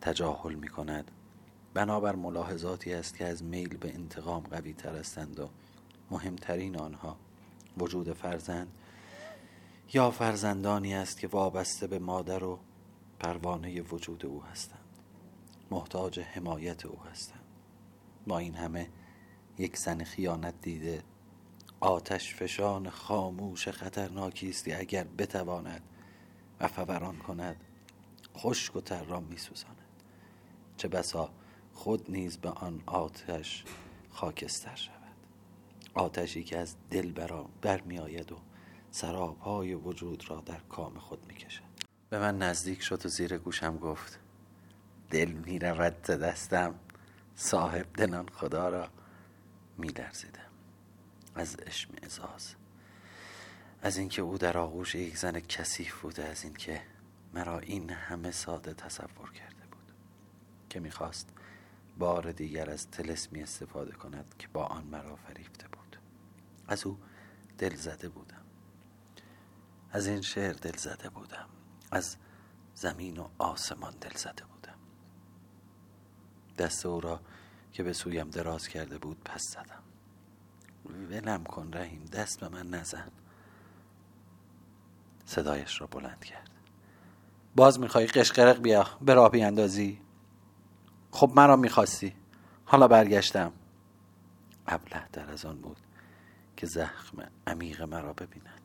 تجاهل 0.00 0.54
می 0.54 0.68
کند 0.68 1.10
بنابر 1.74 2.14
ملاحظاتی 2.14 2.94
است 2.94 3.16
که 3.16 3.26
از 3.26 3.44
میل 3.44 3.76
به 3.76 3.94
انتقام 3.94 4.42
قوی 4.42 4.72
تر 4.72 4.96
هستند 4.96 5.40
و 5.40 5.50
مهمترین 6.10 6.76
آنها 6.76 7.16
وجود 7.78 8.12
فرزند 8.12 8.68
یا 9.92 10.10
فرزندانی 10.10 10.94
است 10.94 11.18
که 11.18 11.28
وابسته 11.28 11.86
به 11.86 11.98
مادر 11.98 12.44
و 12.44 12.58
پروانه 13.20 13.82
وجود 13.82 14.26
او 14.26 14.42
هستند. 14.42 14.78
محتاج 15.70 16.20
حمایت 16.20 16.86
او 16.86 16.98
هستند. 17.02 17.44
با 18.26 18.38
این 18.38 18.54
همه 18.54 18.88
یک 19.58 19.76
زن 19.76 20.04
خیانت 20.04 20.54
دیده 20.62 21.02
آتش 21.80 22.34
فشان 22.34 22.90
خاموش 22.90 23.68
خطرناکیستی 23.68 24.72
اگر 24.72 25.04
بتواند 25.04 25.82
و 26.60 26.68
فوران 26.68 27.16
کند 27.16 27.64
خشک 28.36 28.76
و 28.76 28.80
تر 28.80 29.04
را 29.04 29.20
میسوزاند. 29.20 29.76
چه 30.76 30.88
بسا 30.88 31.30
خود 31.72 32.10
نیز 32.10 32.38
به 32.38 32.50
آن 32.50 32.82
آتش 32.86 33.64
خاکستر 34.10 34.74
شود. 34.74 34.98
آتشی 35.94 36.44
که 36.44 36.58
از 36.58 36.76
دل 36.90 37.12
برا 37.12 37.48
برمی 37.62 37.98
آید 37.98 38.32
و 38.32 38.36
سرابهای 38.90 39.74
وجود 39.74 40.30
را 40.30 40.40
در 40.40 40.60
کام 40.60 40.98
خود 40.98 41.26
می 41.28 41.34
کشد 41.34 41.67
به 42.10 42.18
من 42.18 42.38
نزدیک 42.38 42.82
شد 42.82 43.06
و 43.06 43.08
زیر 43.08 43.38
گوشم 43.38 43.76
گفت 43.76 44.18
دل 45.10 45.30
می 45.30 45.58
رود 45.58 46.02
دستم 46.02 46.74
صاحب 47.36 47.86
دلان 47.94 48.28
خدا 48.28 48.68
را 48.68 48.88
می 49.78 49.92
از 51.34 51.56
اشم 51.66 51.90
ازاز 52.02 52.54
از 53.82 53.98
اینکه 53.98 54.22
او 54.22 54.38
در 54.38 54.58
آغوش 54.58 54.94
یک 54.94 55.16
زن 55.16 55.40
کثیف 55.40 56.00
بوده 56.00 56.24
از 56.24 56.44
اینکه 56.44 56.82
مرا 57.34 57.58
این 57.58 57.90
همه 57.90 58.30
ساده 58.30 58.74
تصور 58.74 59.32
کرده 59.32 59.66
بود 59.70 59.92
که 60.70 60.80
می‌خواست 60.80 61.28
بار 61.98 62.32
دیگر 62.32 62.70
از 62.70 62.90
تلسمی 62.90 63.42
استفاده 63.42 63.92
کند 63.92 64.34
که 64.38 64.48
با 64.52 64.64
آن 64.64 64.84
مرا 64.84 65.16
فریفته 65.16 65.68
بود. 65.68 65.96
از 66.68 66.86
او 66.86 66.98
دل 67.58 67.74
زده 67.74 68.08
بودم. 68.08 68.44
از 69.90 70.06
این 70.06 70.22
شعر 70.22 70.52
دل 70.52 70.76
زده 70.76 71.08
بودم. 71.08 71.48
از 71.90 72.16
زمین 72.74 73.18
و 73.18 73.28
آسمان 73.38 73.94
دل 74.00 74.16
زده 74.16 74.44
بودم. 74.44 74.78
دست 76.58 76.86
او 76.86 77.00
را 77.00 77.20
که 77.72 77.82
به 77.82 77.92
سویم 77.92 78.30
دراز 78.30 78.68
کرده 78.68 78.98
بود 78.98 79.20
پس 79.24 79.42
زدم. 79.42 79.82
ولم 81.10 81.44
کن 81.44 81.70
رحیم 81.72 82.04
دست 82.04 82.40
به 82.40 82.48
من 82.48 82.68
نزن. 82.70 83.10
صدایش 85.24 85.80
را 85.80 85.86
بلند 85.86 86.24
کرد. 86.24 86.50
باز 87.56 87.80
می‌خوای 87.80 88.06
قشقرق 88.06 88.58
بیا 88.58 88.86
به 89.00 89.14
راه 89.14 89.30
بیاندازی؟ 89.30 90.00
خب 91.10 91.32
مرا 91.36 91.56
می‌خواستی. 91.56 92.14
حالا 92.64 92.88
برگشتم. 92.88 93.52
ابله 94.66 95.08
در 95.12 95.30
از 95.30 95.44
آن 95.44 95.60
بود 95.60 95.76
که 96.56 96.66
زخم 96.66 97.30
عمیق 97.46 97.82
مرا 97.82 98.12
ببیند. 98.12 98.57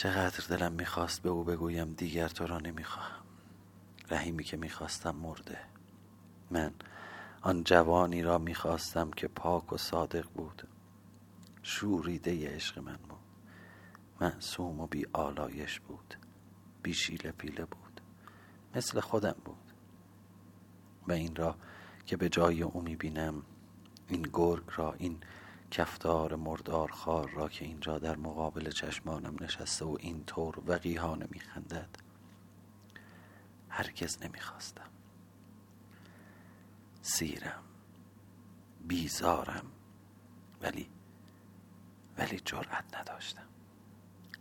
چقدر 0.00 0.56
دلم 0.56 0.72
می‌خواست 0.72 1.22
به 1.22 1.30
او 1.30 1.44
بگویم 1.44 1.92
دیگر 1.92 2.28
تو 2.28 2.46
را 2.46 2.58
نمی‌خواهم. 2.58 3.24
رحیمی 4.10 4.44
که 4.44 4.56
می‌خواستم 4.56 5.16
مرده. 5.16 5.58
من 6.50 6.74
آن 7.42 7.64
جوانی 7.64 8.22
را 8.22 8.38
می‌خواستم 8.38 9.10
که 9.10 9.28
پاک 9.28 9.72
و 9.72 9.76
صادق 9.76 10.28
بود. 10.34 10.68
شوریده 11.62 12.54
عشق 12.54 12.78
من 12.78 12.96
بود. 12.96 13.18
معصوم 14.20 14.80
و 14.80 14.86
بی 14.86 15.06
آلایش 15.12 15.80
بود. 15.80 16.14
بی 16.82 16.94
شیله 16.94 17.32
پیله 17.32 17.64
بود. 17.64 18.00
مثل 18.74 19.00
خودم 19.00 19.36
بود. 19.44 19.72
و 21.08 21.12
این 21.12 21.36
را 21.36 21.56
که 22.06 22.16
به 22.16 22.28
جای 22.28 22.62
او 22.62 22.82
می‌بینم 22.82 23.42
این 24.08 24.28
گرگ 24.32 24.64
را 24.76 24.92
این 24.92 25.20
کفتار 25.70 26.34
مردار 26.34 26.90
خار 26.90 27.30
را 27.30 27.48
که 27.48 27.64
اینجا 27.64 27.98
در 27.98 28.16
مقابل 28.16 28.70
چشمانم 28.70 29.36
نشسته 29.40 29.84
و 29.84 29.96
این 30.00 30.24
طور 30.24 30.62
وقیهانه 30.66 31.28
میخندد. 31.30 31.88
هرگز 33.68 34.22
نمی‌خواستم. 34.22 34.90
سیرم 37.02 37.62
بیزارم 38.88 39.64
ولی 40.62 40.90
ولی 42.18 42.40
جرأت 42.44 42.96
نداشتم. 42.96 43.46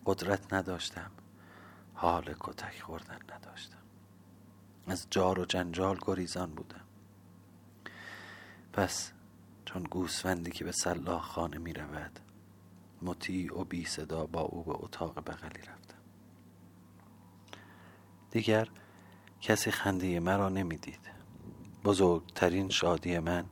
قدرت 0.06 0.54
نداشتم. 0.54 1.12
حال 1.94 2.36
کتک 2.40 2.82
خوردن 2.82 3.20
نداشتم. 3.36 3.78
از 4.88 5.08
جار 5.10 5.40
و 5.40 5.46
جنجال 5.46 6.00
گریزان 6.02 6.56
بودم. 6.56 6.86
پس 8.74 9.12
چون 9.74 9.84
گوسفندی 9.84 10.52
که 10.52 10.66
به 10.66 10.72
سلاح 10.72 11.22
خانه 11.22 11.58
می 11.58 11.74
رود 11.74 12.20
مطیع 13.02 13.60
و 13.60 13.64
بی 13.64 13.86
صدا 13.86 14.26
با 14.26 14.42
او 14.42 14.64
به 14.64 14.72
اتاق 14.76 15.20
بغلی 15.20 15.62
رفتم. 15.62 15.98
دیگر 18.32 18.68
کسی 19.42 19.72
خنده 19.72 20.20
مرا 20.20 20.50
نمی‌دید. 20.50 21.00
بزرگترین 21.84 22.70
شادی 22.70 23.20
من 23.20 23.46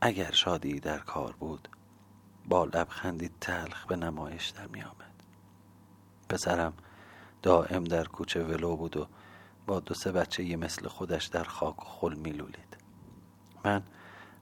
اگر 0.00 0.30
شادی 0.30 0.80
در 0.80 0.98
کار 0.98 1.32
بود 1.32 1.68
با 2.48 2.64
لبخندی 2.64 3.30
تلخ 3.40 3.86
به 3.86 3.96
نمایش 3.96 4.48
در 4.48 4.66
می 4.66 4.82
آمد 4.82 5.22
پسرم 6.28 6.72
دائم 7.42 7.84
در 7.84 8.04
کوچه 8.04 8.44
ولو 8.44 8.76
بود 8.76 8.96
و 8.96 9.06
با 9.66 9.80
دو 9.80 9.94
سه 9.94 10.12
بچه 10.12 10.56
مثل 10.56 10.88
خودش 10.88 11.26
در 11.26 11.44
خاک 11.44 11.82
و 11.82 11.84
خل 11.84 12.14
می 12.14 12.30
لولید 12.30 12.76
من 13.64 13.82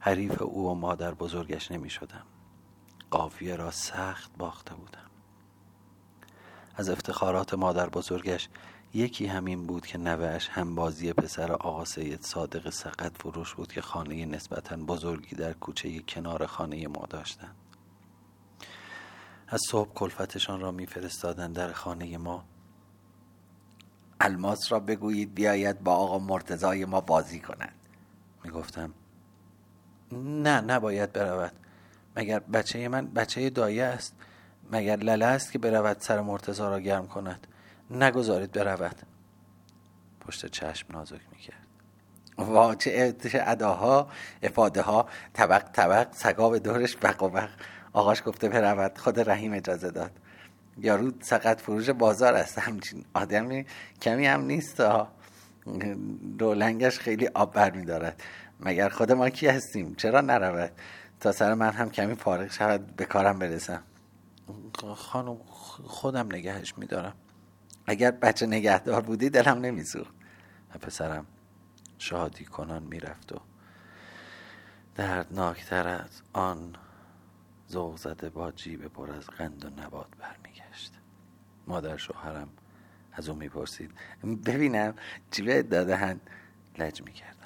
حریف 0.03 0.41
او 0.41 0.69
و 0.69 0.73
مادر 0.73 1.13
بزرگش 1.13 1.71
نمی 1.71 1.89
شدم 1.89 2.23
قافیه 3.11 3.55
را 3.55 3.71
سخت 3.71 4.31
باخته 4.37 4.75
بودم. 4.75 5.09
از 6.75 6.89
افتخارات 6.89 7.53
مادر 7.53 7.89
بزرگش 7.89 8.49
یکی 8.93 9.25
همین 9.25 9.67
بود 9.67 9.85
که 9.85 9.97
نوهش 9.97 10.49
هم 10.49 10.75
بازی 10.75 11.13
پسر 11.13 11.51
آقا 11.51 11.85
سید 11.85 12.21
صادق 12.21 12.69
سقط 12.69 13.17
فروش 13.17 13.53
بود 13.53 13.73
که 13.73 13.81
خانه 13.81 14.25
نسبتا 14.25 14.75
بزرگی 14.75 15.35
در 15.35 15.53
کوچه 15.53 15.99
کنار 15.99 16.45
خانه 16.45 16.87
ما 16.87 17.05
داشتند. 17.09 17.55
از 19.47 19.61
صبح 19.69 19.93
کلفتشان 19.93 20.59
را 20.59 20.71
میفرستادند 20.71 21.55
در 21.55 21.71
خانه 21.71 22.17
ما. 22.17 22.43
الماس 24.19 24.71
را 24.71 24.79
بگویید 24.79 25.33
بیاید 25.33 25.83
با 25.83 25.95
آقا 25.95 26.19
مرتضای 26.19 26.85
ما 26.85 27.01
بازی 27.01 27.39
کند 27.39 27.75
می‌گفتم. 28.43 28.93
نه 30.13 30.61
نباید 30.61 31.13
برود. 31.13 31.51
مگر 32.15 32.39
بچه 32.39 32.87
من 32.87 33.07
بچه 33.07 33.49
دایه 33.49 33.83
است؟ 33.83 34.15
مگر 34.71 34.95
لله 34.95 35.25
است 35.25 35.51
که 35.51 35.59
برود 35.59 35.97
سر 35.99 36.21
مرتضا 36.21 36.69
را 36.69 36.79
گرم 36.79 37.07
کند؟ 37.07 37.47
نگذارید 37.91 38.51
برود. 38.51 38.95
پشت 40.21 40.45
چشم 40.45 40.87
نازک 40.89 41.21
می‌کرد. 41.31 41.67
وا 42.37 42.75
چه 42.75 43.15
اداها 43.33 44.09
افاده 44.43 44.81
ها 44.81 45.07
طبق 45.33 45.63
طبق 45.71 46.07
سگا 46.11 46.49
به 46.49 46.59
دورش 46.59 46.97
بق 46.97 47.23
و 47.23 47.29
بق. 47.29 47.49
آقاش 47.93 48.23
گفته 48.25 48.49
برود. 48.49 48.97
خود 48.97 49.19
رحیم 49.19 49.53
اجازه 49.53 49.91
داد. 49.91 50.11
یارو 50.77 51.11
سقط 51.21 51.61
فروش 51.61 51.89
بازار 51.89 52.33
است. 52.33 52.59
همچین 52.59 53.05
آدمی 53.13 53.65
کمی 54.01 54.25
هم 54.25 54.41
نیست 54.41 54.83
رولنگش 56.39 56.99
خیلی 56.99 57.27
آب 57.27 57.53
بر 57.53 57.69
دارد 57.69 58.23
مگر 58.61 58.89
خود 58.89 59.11
ما 59.11 59.29
کی 59.29 59.47
هستیم؟ 59.47 59.95
چرا 59.95 60.21
نرود؟ 60.21 60.71
تا 61.19 61.31
سر 61.31 61.53
من 61.53 61.71
هم 61.71 61.89
کمی 61.89 62.15
فارغ 62.15 62.51
شود 62.51 62.95
به 62.95 63.05
کارم 63.05 63.39
برسم. 63.39 63.83
خانم 64.95 65.37
خودم 65.87 66.25
نگهش 66.25 66.73
میدارم. 66.77 67.13
اگر 67.85 68.11
بچه 68.11 68.45
نگهدار 68.45 69.01
بودی 69.01 69.29
دلم 69.29 69.57
نمیسوخت. 69.57 70.13
و 70.75 70.77
پسرم 70.77 71.25
شادی 71.97 72.45
کنان 72.45 72.83
می‌رفت 72.83 73.31
و 73.31 73.39
دردناکتر 74.95 75.87
از 75.87 76.21
آن 76.33 76.75
ذوق 77.71 77.97
زده 77.97 78.29
با 78.29 78.51
جیب 78.51 78.87
پر 78.87 79.11
از 79.11 79.25
قند 79.25 79.65
و 79.65 79.81
نبات 79.81 80.07
برمیگشت. 80.19 80.93
مادر 81.67 81.97
شوهرم 81.97 82.49
از 83.13 83.29
او 83.29 83.35
می‌پرسید 83.35 83.91
ببینم 84.45 84.93
چی 85.31 85.63
دادهند 85.63 86.29
لج 86.77 87.01
می‌کردم 87.01 87.40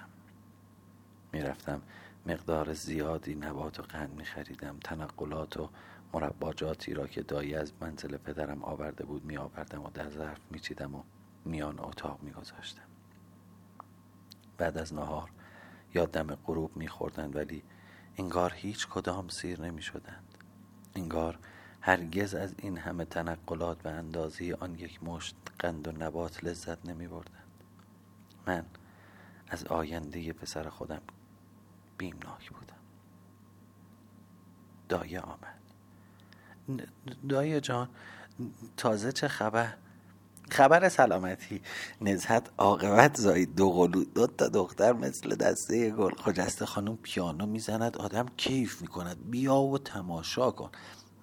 می‌رفتم 1.36 1.82
مقدار 2.26 2.74
زیادی 2.74 3.36
نبات 3.36 3.80
و 3.80 3.84
قند 3.84 4.14
میخریدم 4.14 4.78
تنقلات 4.84 5.58
و 5.58 5.70
مرباجاتی 6.14 6.94
را 6.94 7.08
که 7.08 7.22
دایی 7.22 7.56
از 7.56 7.74
منزل 7.82 8.18
پدرم 8.18 8.64
آورده 8.64 9.06
بود 9.06 9.26
می 9.26 9.38
آوردم 9.38 9.84
و 9.84 9.90
در 9.90 10.10
ظرف 10.10 10.40
می 10.52 10.60
چیدم 10.60 10.96
و 10.96 11.04
میان 11.46 11.80
اتاق 11.80 12.20
می 12.22 12.32
گذاشتم. 12.32 12.82
بعد 14.58 14.78
از 14.78 14.94
نهار 14.94 15.30
یا 15.94 16.06
دم 16.06 16.36
غروب 16.36 16.78
می 16.78 16.88
خوردند 16.88 17.36
ولی 17.36 17.64
انگار 18.18 18.54
هیچ 18.54 18.88
کدام 18.88 19.28
سیر 19.28 19.62
نمی 19.62 19.82
شدند. 19.82 20.38
انگار 20.96 21.40
هرگز 21.82 22.36
از 22.36 22.56
این 22.58 22.78
همه 22.78 23.06
تنقلات 23.06 23.82
به 23.82 23.90
اندازه 23.90 24.58
آن 24.60 24.76
یک 24.76 25.04
مشت 25.04 25.36
قند 25.60 25.88
و 25.88 25.92
نبات 25.92 26.44
لذت 26.44 26.86
نمی 26.86 27.08
بردند. 27.08 27.64
من 28.48 28.66
از 29.48 29.66
آینده 29.66 30.34
پسر 30.34 30.70
خودم 30.70 31.02
بیمناک 31.98 32.50
بودم. 32.50 32.76
دایه 34.90 35.20
آمد. 35.22 35.62
دایه 37.30 37.62
جان 37.62 37.90
تازه 38.78 39.12
چه 39.12 39.28
خبر؟ 39.28 39.74
خبر 40.50 40.90
سلامتی. 40.90 41.62
نزهت 42.02 42.50
عاقبت 42.58 43.18
زایید 43.18 43.56
دو 43.56 43.72
قلو 43.72 44.04
دو 44.04 44.28
تا 44.28 44.48
دختر 44.48 44.94
مثل 44.94 45.36
دسته 45.36 45.92
گل. 45.92 46.16
خجسته 46.16 46.66
خانم 46.66 46.98
پیانو 46.98 47.46
می‌زند. 47.46 47.98
آدم 47.98 48.26
کیف 48.38 48.82
می‌کند. 48.82 49.30
بیا 49.32 49.56
و 49.56 49.78
تماشا 49.78 50.52
کن. 50.52 50.72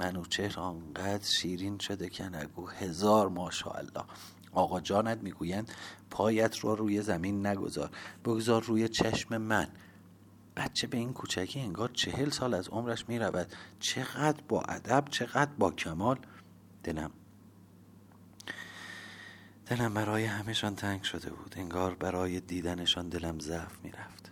منوچهر 0.00 0.60
آنقدر 0.60 1.24
شیرین 1.24 1.78
شده 1.78 2.08
که 2.08 2.24
نگو. 2.24 2.66
هزار 2.66 3.28
ماشاءالله. 3.28 4.04
آقا 4.52 4.80
جانت 4.80 5.18
می‌گویند 5.18 5.72
پایت 6.10 6.58
رو 6.58 6.74
روی 6.74 7.02
زمین 7.02 7.46
نگذار. 7.46 7.90
بگذار 8.24 8.62
روی 8.62 8.88
چشم 8.88 9.36
من. 9.36 9.68
بچه 10.56 10.86
به 10.86 10.98
این 10.98 11.12
کوچکی 11.12 11.60
انگار 11.60 11.88
چهل 11.88 12.30
سال 12.30 12.54
از 12.54 12.68
عمرش 12.68 13.08
می‌رود. 13.08 13.52
چقدر 13.80 14.42
با 14.48 14.62
ادب 14.62 15.04
چقدر 15.10 15.50
با 15.58 15.70
کمال. 15.70 16.18
دلم. 16.84 17.10
دلم 19.66 19.94
برای 19.94 20.24
همهشان 20.24 20.76
تنگ 20.76 21.02
شده 21.02 21.30
بود. 21.30 21.54
انگار 21.58 21.94
برای 21.94 22.40
دیدنشان 22.40 23.08
دلم 23.08 23.38
ضعف 23.38 23.84
می‌رفت. 23.84 24.30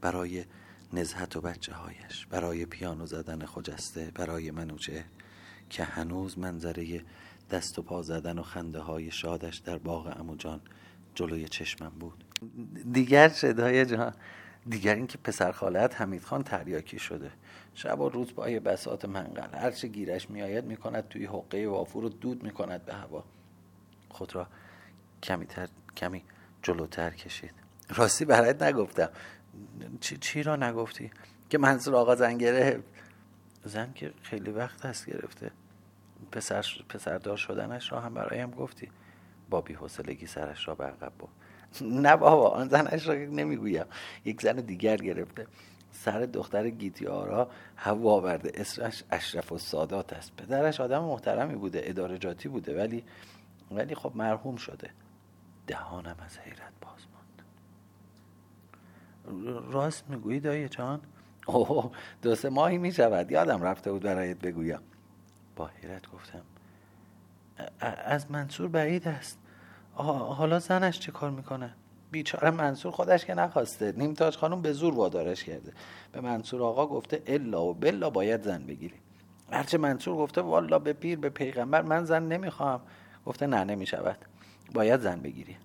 برای 0.00 0.44
نزهت 0.92 1.36
و 1.36 1.40
بچه 1.40 1.72
هایش 1.72 2.26
برای 2.26 2.66
پیانو 2.66 3.06
زدن 3.06 3.46
خجسته 3.46 4.10
برای 4.14 4.50
منوچه 4.50 5.04
که 5.70 5.84
هنوز 5.84 6.38
منظره 6.38 7.04
دست 7.50 7.78
و 7.78 7.82
پا 7.82 8.02
زدن 8.02 8.38
و 8.38 8.42
خنده 8.42 8.80
های 8.80 9.10
شادش 9.10 9.56
در 9.56 9.78
باغ 9.78 10.16
اموجان 10.20 10.60
جلوی 11.14 11.48
چشمم 11.48 11.92
بود. 12.00 12.24
دیگر 12.92 13.28
صدای 13.28 13.86
جان. 13.86 14.14
دیگر 14.68 14.94
اینکه 14.94 15.18
پسر 15.18 15.52
خالت 15.52 16.00
حمید 16.00 16.22
خان 16.22 16.42
تریاکی 16.42 16.98
شده. 16.98 17.30
شب 17.74 18.00
و 18.00 18.08
روز 18.08 18.34
پای 18.34 18.60
بسات 18.60 19.04
منقل. 19.04 19.58
هرچه 19.58 19.88
گیرش 19.88 20.30
میآید 20.30 20.64
می‌کند 20.64 21.08
توی 21.08 21.26
حقه 21.26 21.68
وافور 21.68 22.02
رو 22.02 22.08
دود 22.08 22.42
می‌کند 22.42 22.84
به 22.84 22.94
هوا. 22.94 23.24
خود 24.08 24.34
را 24.34 24.46
کمی, 25.22 25.46
تر، 25.46 25.68
کمی 25.96 26.24
جلوتر 26.62 27.10
کشید. 27.10 27.54
راستی 27.88 28.24
برایت 28.24 28.62
نگفتم. 28.62 29.10
چی, 30.00 30.16
چی 30.16 30.42
را 30.42 30.56
نگفتی؟ 30.56 31.10
که 31.50 31.58
منصور 31.58 31.96
آقا 31.96 32.16
زن 32.16 32.38
گرفت 32.38 32.84
زن 33.64 33.92
که 33.92 34.12
خیلی 34.22 34.50
وقت 34.50 34.86
هست 34.86 35.06
گرفته. 35.06 35.50
پسر 36.32 36.64
پسردار 36.88 37.36
شدنش 37.36 37.92
را 37.92 38.00
هم 38.00 38.14
برایم 38.14 38.50
گفتی. 38.50 38.90
با 39.50 39.64
حوصلگی 39.80 40.26
سرش 40.26 40.68
را 40.68 40.74
برقب 40.74 41.12
بود 41.18 41.30
نه 41.80 42.16
بابا 42.16 42.48
آن 42.48 42.68
زنش 42.68 43.08
را 43.08 43.14
نمی‌گویم. 43.14 43.84
یک 44.24 44.42
زن 44.42 44.56
دیگر 44.56 44.96
گرفته. 44.96 45.46
سر 45.92 46.20
دختر 46.20 46.70
گیتیارا 46.70 47.50
هوا 47.76 48.12
آورده. 48.12 48.52
اسمش 48.54 49.04
اشرف 49.10 49.52
و 49.52 49.58
سادات 49.58 50.12
است. 50.12 50.36
پدرش 50.36 50.80
آدم 50.80 51.04
محترمی 51.04 51.54
بوده 51.54 51.82
ادارجاتی 51.84 52.48
بوده 52.48 52.78
ولی 52.78 53.04
ولی 53.70 53.94
خب 53.94 54.12
مرحوم 54.14 54.56
شده. 54.56 54.90
دهانم 55.66 56.16
از 56.24 56.38
حیرت 56.38 56.72
باز 56.80 57.06
ماند. 57.12 57.42
راست 59.72 60.10
می‌گویی 60.10 60.40
دایی 60.40 60.68
جان؟ 60.68 61.00
اوه 61.46 61.92
دو 62.22 62.34
سه 62.34 62.50
ماهی 62.50 62.78
می‌شود. 62.78 63.30
یادم 63.30 63.62
رفته 63.62 63.92
بود 63.92 64.02
برایت 64.02 64.38
بگویم. 64.38 64.80
با 65.56 65.66
حیرت 65.66 66.10
گفتم 66.10 66.42
از 67.80 68.30
منصور 68.30 68.68
بعید 68.68 69.08
است. 69.08 69.38
حالا 70.02 70.58
زنش 70.58 70.98
چه 70.98 71.12
کار 71.12 71.30
می‌کنه؟ 71.30 71.74
بیچاره 72.10 72.50
منصور 72.50 72.92
خودش 72.92 73.24
که 73.24 73.34
نخواسته. 73.34 73.92
نیمتاج 73.96 74.36
خانم 74.36 74.62
به 74.62 74.72
زور 74.72 74.94
وادارش 74.94 75.44
کرده. 75.44 75.72
به 76.12 76.20
منصور 76.20 76.62
آقا 76.62 76.86
گفته 76.86 77.22
الا 77.26 77.64
و 77.64 77.74
بلا 77.74 78.10
باید 78.10 78.42
زن 78.42 78.66
بگیری. 78.66 78.94
هرچه 79.52 79.78
منصور 79.78 80.16
گفته 80.16 80.40
والا 80.40 80.78
به 80.78 80.92
پیر 80.92 81.18
به 81.18 81.28
پیغمبر 81.28 81.82
من 81.82 82.04
زن 82.04 82.22
نمی‌خوام 82.22 82.80
گفته 83.26 83.46
نه 83.46 83.64
نمی‌شود. 83.64 84.16
باید 84.74 85.00
زن 85.00 85.20
بگیری. 85.20 85.56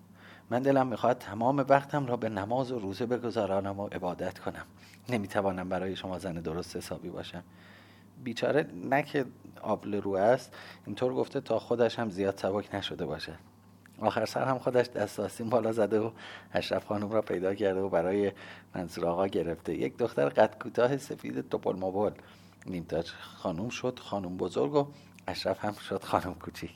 من 0.50 0.62
دلم 0.62 0.86
می‌خواد 0.86 1.18
تمام 1.18 1.58
وقتم 1.68 2.06
را 2.06 2.16
به 2.16 2.28
نماز 2.28 2.72
و 2.72 2.78
روزه 2.78 3.06
بگذارانم 3.06 3.80
و 3.80 3.86
عبادت 3.86 4.38
کنم. 4.38 4.64
نمی‌توانم 5.08 5.68
برای 5.68 5.96
شما 5.96 6.18
زن 6.18 6.34
درست 6.34 6.76
حسابی 6.76 7.08
باشم. 7.08 7.42
بیچاره 8.24 8.66
نه 8.84 9.02
که 9.02 9.24
آبل 9.62 9.94
رو 9.94 10.12
است. 10.12 10.54
اینطور 10.86 11.14
گفته 11.14 11.40
تا 11.40 11.58
خودش 11.58 11.98
هم 11.98 12.10
زیاد 12.10 12.38
سبک 12.38 12.74
نشده 12.74 13.06
باشد 13.06 13.55
آخر 14.00 14.24
سر 14.24 14.44
هم 14.44 14.58
خودش 14.58 14.86
دستاسین 14.88 15.48
بالا 15.50 15.72
زده 15.72 16.00
و 16.00 16.10
اشرف 16.52 16.86
خانم 16.86 17.12
را 17.12 17.22
پیدا 17.22 17.54
کرده 17.54 17.80
و 17.80 17.88
برای 17.88 18.32
منصور 18.74 19.06
آقا 19.06 19.26
گرفته. 19.26 19.74
یک 19.74 19.96
دختر 19.96 20.28
قد 20.28 20.58
کوتاه 20.58 20.96
سفید 20.96 21.48
توپل 21.48 21.76
مبل 21.76 22.10
نیمتاج 22.66 23.10
خانم 23.10 23.68
شد 23.68 23.98
خانم 23.98 24.36
بزرگ 24.36 24.74
و 24.74 24.86
اشرف 25.28 25.64
هم 25.64 25.72
شد 25.72 26.02
خانم 26.02 26.34
کوچیک. 26.34 26.70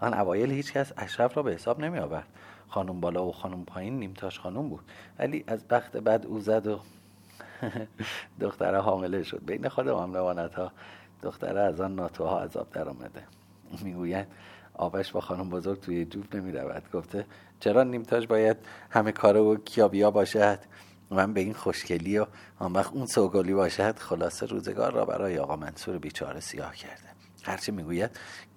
آن 0.00 0.14
اوایل 0.14 0.50
هیچ 0.50 0.72
کس 0.72 0.92
اشرف 0.96 1.36
را 1.36 1.42
به 1.42 1.52
حساب 1.52 1.80
نمی 1.80 1.98
آورد 1.98 2.26
خانم 2.68 3.00
بالا 3.00 3.26
و 3.26 3.32
خانم 3.32 3.64
پایین 3.64 3.98
نیمتاش 3.98 4.40
خانم 4.40 4.68
بود. 4.68 4.84
ولی 5.18 5.44
از 5.46 5.64
بخت 5.64 5.96
بعد 5.96 6.26
او 6.26 6.40
زد 6.40 6.66
و 6.66 6.80
دختر 8.40 8.74
حامله 8.74 9.22
شد. 9.22 9.40
بین 9.46 9.68
خود 9.68 9.88
روانت 9.88 10.54
ها 10.54 10.72
دختره 11.22 11.60
از 11.60 11.80
آن 11.80 11.94
ناتوها 11.94 12.40
عذاب 12.40 12.70
در 12.70 12.88
آمده. 12.88 13.22
می‌گویند 13.82 14.26
آبش 14.80 15.12
با 15.12 15.20
خانم 15.20 15.50
بزرگ 15.50 15.80
توی 15.80 16.04
جوب 16.04 16.36
نمی 16.36 16.52
رود 16.52 16.82
گفته 16.92 17.26
چرا 17.60 17.82
نیمتاش 17.82 18.26
باید 18.26 18.56
همه 18.90 19.12
کاره 19.12 19.40
و 19.40 19.56
کیابیا 19.56 20.10
باشد؟ 20.10 20.58
من 21.10 21.32
به 21.32 21.40
این 21.40 21.54
خوشگلی 21.54 22.18
و 22.18 22.26
آن 22.58 22.72
وقت 22.72 22.92
اون 22.92 23.06
سوگلی 23.06 23.54
باشد 23.54 23.98
خلاصه 23.98 24.46
روزگار 24.46 24.92
را 24.92 25.04
برای 25.04 25.38
آقا 25.38 25.56
منصور 25.56 25.98
بیچاره 25.98 26.40
سیاه 26.40 26.76
کرده 26.76 27.08
هرچی 27.42 27.72
می‌گوید 27.72 28.10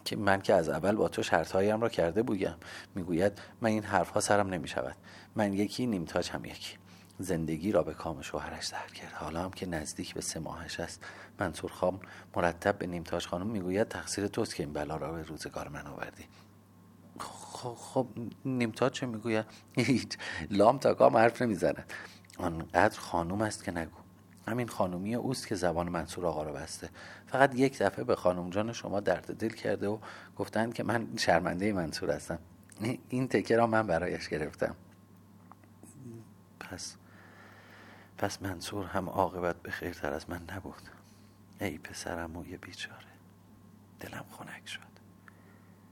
که 0.06 0.16
من 0.16 0.42
که 0.42 0.54
از 0.54 0.70
اول 0.70 0.96
با 0.96 1.08
تو 1.08 1.24
شرطهایم 1.24 1.82
را 1.82 1.90
کرده 1.90 2.24
بودم. 2.24 2.58
می‌گوید 2.96 3.42
من 3.62 3.70
این 3.70 3.84
حرفها 3.84 4.20
سرم 4.20 4.48
نمی 4.48 4.68
شود 4.68 4.96
من 5.36 5.54
یکی 5.54 5.86
نیمتاج 5.86 6.30
هم 6.30 6.46
یکی. 6.46 6.78
زندگی 7.20 7.72
را 7.72 7.84
به 7.84 7.94
کام 7.94 8.22
شوهرش 8.22 8.68
در 8.68 8.88
کرد. 8.88 9.14
حالا 9.14 9.44
هم 9.44 9.52
که 9.52 9.66
نزدیک 9.66 10.14
به 10.14 10.22
سه 10.22 10.40
ماهش 10.40 10.80
است 10.80 11.06
منصور 11.40 11.72
خام 11.72 12.00
مرتب 12.36 12.78
به 12.78 12.88
نیمتاج 12.88 13.28
خانم 13.28 13.48
می‌گوید 13.48 13.88
تقصیر 13.88 14.28
توست 14.28 14.56
که 14.56 14.64
این 14.64 14.74
بلا 14.74 14.98
را 14.98 15.12
به 15.12 15.24
روزگار 15.24 15.70
من 15.70 15.88
آوردی. 15.88 16.26
خب, 17.20 17.76
خب 17.76 18.08
نیمتاج 18.46 18.92
چه 18.92 19.06
می‌گوید؟ 19.06 19.46
هیچ. 19.78 20.18
لام 20.50 20.78
تا 20.78 20.94
کام 20.94 21.18
حرف 21.18 21.42
نمی‌زند. 21.42 21.94
آنقدر 22.38 23.00
خانوم 23.00 23.42
است 23.42 23.64
که 23.64 23.72
نگو. 23.72 23.98
همین 24.48 24.68
خانومی 24.68 25.16
اوست 25.16 25.48
که 25.48 25.56
زبان 25.56 25.90
منصور 25.90 26.26
آقا 26.26 26.44
را 26.44 26.54
بسته. 26.54 26.90
فقط 27.28 27.56
یک 27.56 27.80
دفعه 27.80 28.04
به 28.04 28.16
خانم 28.16 28.50
جان 28.50 28.74
شما 28.74 29.00
درد 29.00 29.38
دل 29.38 29.50
کرده 29.50 29.88
و 29.88 29.98
گفتند 30.36 30.74
که 30.74 30.84
من 30.84 31.08
شرمنده 31.18 31.74
منصور 31.74 32.12
هستم. 32.12 32.40
این 33.10 33.28
تکه 33.28 33.56
را 33.56 33.68
من 33.68 33.88
برایش 33.88 34.30
گرفتم. 34.30 34.76
پس 36.60 36.96
پس 38.24 38.42
منصور 38.42 38.86
هم 38.86 39.10
عاقبت 39.10 39.62
به 39.62 39.72
خیرتر 39.72 40.14
از 40.14 40.30
من 40.30 40.42
نبود. 40.52 40.82
ای 41.62 41.78
پسرم 41.78 42.38
و 42.38 42.46
یه 42.46 42.58
بیچاره. 42.58 43.08
دلم 44.00 44.26
خنک 44.32 44.68
شد. 44.70 44.80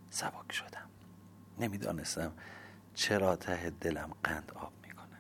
سبک 0.10 0.52
شدم. 0.52 0.90
نمی‌دانستم 1.60 2.34
چرا 2.94 3.36
ته 3.36 3.70
دلم 3.70 4.14
قند 4.24 4.52
آب 4.56 4.74
می‌کنه 4.84 5.18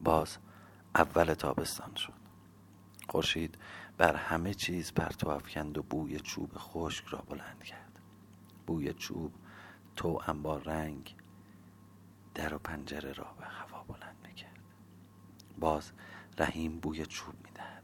باز 0.00 0.38
اول 0.94 1.34
تابستان 1.34 1.94
شد. 1.94 2.12
خورشید 3.08 3.58
بر 3.98 4.16
همه 4.16 4.54
چیز 4.54 4.92
پرتو 4.92 5.28
افکند 5.28 5.78
و 5.78 5.82
بوی 5.82 6.20
چوب 6.20 6.52
خشک 6.58 7.04
را 7.06 7.18
بلند 7.18 7.64
کرد. 7.64 8.00
بوی 8.66 8.92
چوب 8.92 9.32
تو 9.96 10.22
با 10.42 10.58
رنگ 10.58 11.16
در 12.34 12.54
و 12.54 12.58
پنجره 12.58 13.12
را 13.12 13.34
به 13.38 13.46
هوا 13.46 13.82
بلند 13.82 14.16
می‌کرد. 14.24 14.56
باز 15.58 15.92
رحیم 16.38 16.80
بوی 16.80 17.06
چوب 17.06 17.34
می‌دهد. 17.44 17.82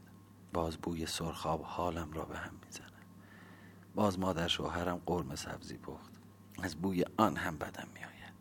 باز 0.53 0.77
بوی 0.77 1.05
سرخاب 1.05 1.61
حالم 1.61 2.13
را 2.13 2.25
به 2.25 2.37
هم 2.37 2.53
می‌زند. 2.65 2.91
باز 3.95 4.19
مادر 4.19 4.47
شوهرم 4.47 5.01
قرم 5.05 5.35
سبزی 5.35 5.77
پخت. 5.77 6.13
از 6.63 6.75
بوی 6.75 7.05
آن 7.17 7.35
هم 7.35 7.57
بدم 7.57 7.87
میآید. 7.93 8.33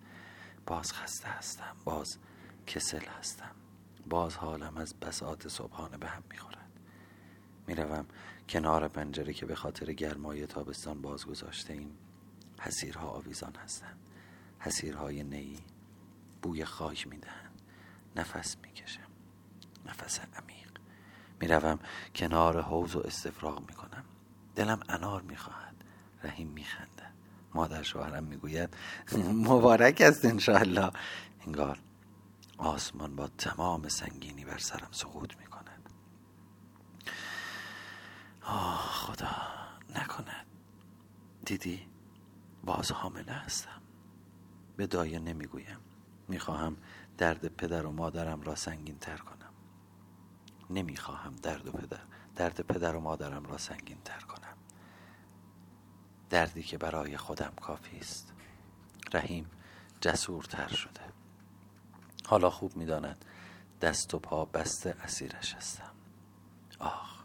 باز 0.67 0.93
خسته 0.93 1.29
هستم 1.29 1.77
باز 1.85 2.19
کسل 2.67 3.05
هستم. 3.19 3.55
باز 4.11 4.37
حالم 4.37 4.77
از 4.77 4.95
بساط 4.95 5.49
صبحانه 5.49 5.97
به 5.97 6.09
هم 6.09 6.23
می‌خورد. 6.31 6.81
می‌روم 7.67 8.07
کنار 8.49 8.89
پنجره 8.89 9.33
که 9.33 9.47
به 9.47 9.55
خاطر 9.55 9.93
گرمای 9.93 10.47
تابستان 10.47 11.03
باز 11.03 11.27
گذاشته 11.27 11.73
ایم 11.73 11.99
حسیرها 12.61 13.09
آویزان 13.09 13.55
هستند. 13.55 13.99
حسیرهای 14.59 15.23
نی 15.23 15.59
بوی 16.43 16.65
خاک 16.65 17.07
می‌دهند. 17.07 17.63
نفس 18.17 18.57
می‌کشم. 18.63 19.12
نفس 19.87 20.21
عمیق. 20.21 20.71
می‌روم 21.41 21.79
کنار 22.15 22.61
حوز 22.61 22.97
و 22.97 23.01
استفراغ 23.01 23.61
می‌کنم. 23.61 24.05
دلم 24.57 24.81
انار 24.89 25.23
می‌خواهد. 25.23 25.85
رحیم 26.25 26.49
میخنده 26.49 27.07
مادر 27.55 27.83
شوهرم 27.83 28.25
می‌گوید 28.25 28.77
مبارک 29.33 30.01
است 30.01 30.25
انشاءالله. 30.25 30.91
انگار 31.47 31.79
آسمان 32.59 33.17
با 33.17 33.29
تمام 33.29 33.89
سنگینی 33.89 34.45
بر 34.45 34.59
سرم 34.59 34.89
سقوط 34.91 35.37
می‌کند. 35.37 35.89
آه 38.43 38.77
خدا 38.79 39.31
نکند. 39.91 40.47
دیدی؟ 41.45 41.87
باز 42.65 42.93
حامله 42.93 43.33
هستم. 43.33 43.83
به 44.77 44.87
دایه 44.87 45.19
نمی‌گویم. 45.19 45.79
می‌خواهم 46.29 46.77
درد 47.19 47.57
پدر 47.57 47.87
و 47.87 47.93
مادرم 47.93 48.43
را 48.43 48.55
سنگین 48.55 48.99
تر 48.99 49.17
کنم. 49.17 49.52
نمی‌خواهم 50.73 51.37
درد 51.37 51.69
و 51.69 51.73
پدر 51.73 52.01
درد 52.37 52.61
پدر 52.61 52.97
و 52.97 53.01
مادرم 53.01 53.45
را 53.45 53.59
سنگین 53.59 53.99
تر 54.05 54.21
کنم. 54.21 54.57
دردی 56.31 56.63
که 56.63 56.79
برای 56.79 57.17
خودم 57.17 57.53
کافی 57.61 57.99
است. 57.99 58.33
رحیم 59.13 59.51
جسورتر 60.01 60.69
شده. 60.69 61.01
حالا 62.27 62.51
خوب 62.51 62.77
می‌داند. 62.77 63.25
دست 63.81 64.15
و 64.15 64.19
پا 64.19 64.45
بسته 64.45 64.97
اسیرش 65.03 65.55
هستم. 65.55 65.93
آخ 66.79 67.23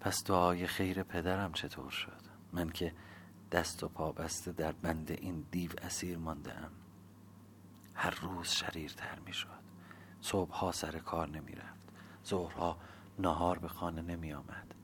پس 0.00 0.24
دعای 0.24 0.66
خیر 0.66 1.02
پدرم 1.02 1.52
چطور 1.52 1.90
شد؟ 1.90 2.20
من 2.52 2.70
که 2.70 2.92
دست 3.52 3.84
و 3.84 3.88
پا 3.88 4.12
بسته 4.12 4.52
در 4.52 4.72
بند 4.72 5.10
این 5.10 5.46
دیو 5.50 5.70
اسیر 5.82 6.18
مانده 6.18 6.52
هر 7.94 8.10
روز 8.10 8.48
شریرتر 8.48 9.18
می 9.18 9.32
شد 9.32 9.48
صبحها 10.20 10.72
سر 10.72 10.98
کار 10.98 11.28
نمی 11.28 11.52
رفت 11.52 11.75
ظهرها 12.26 12.76
نهار 13.18 13.58
به 13.58 13.68
خانه 13.68 14.02
نمی 14.02 14.32
آمد 14.32 14.74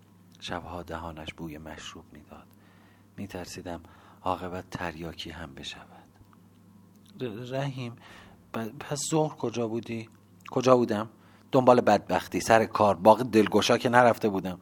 شبها 0.40 0.82
دهانش 0.82 1.34
بوی 1.34 1.58
مشروب 1.58 2.04
می‌داد. 2.12 2.46
می 3.16 3.26
ترسیدم 3.26 3.80
عاقبت 4.22 4.70
تریاکی 4.70 5.30
هم 5.30 5.54
بشود. 5.54 6.08
رحیم 7.50 7.96
پس 8.80 9.00
ظهر 9.10 9.34
کجا 9.36 9.68
بودی؟ 9.68 10.08
کجا 10.50 10.76
بودم؟ 10.76 11.08
دنبال 11.52 11.80
بدبختی 11.80 12.40
سر 12.40 12.64
کار 12.64 12.94
باقی 12.94 13.24
دلگشا 13.24 13.78
که 13.78 13.88
نرفته 13.88 14.28
بودم. 14.28 14.58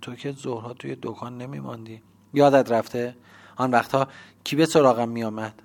تو 0.00 0.14
که 0.14 0.32
ظهرها 0.32 0.74
توی 0.74 0.96
دکان 1.02 1.38
نمیماندی. 1.38 2.02
یادت 2.34 2.72
رفته؟ 2.72 3.16
آن 3.56 3.70
وقتها 3.70 4.08
کی 4.44 4.56
به 4.56 4.66
سراغم 4.66 5.08
می 5.08 5.24
آمد 5.24 5.62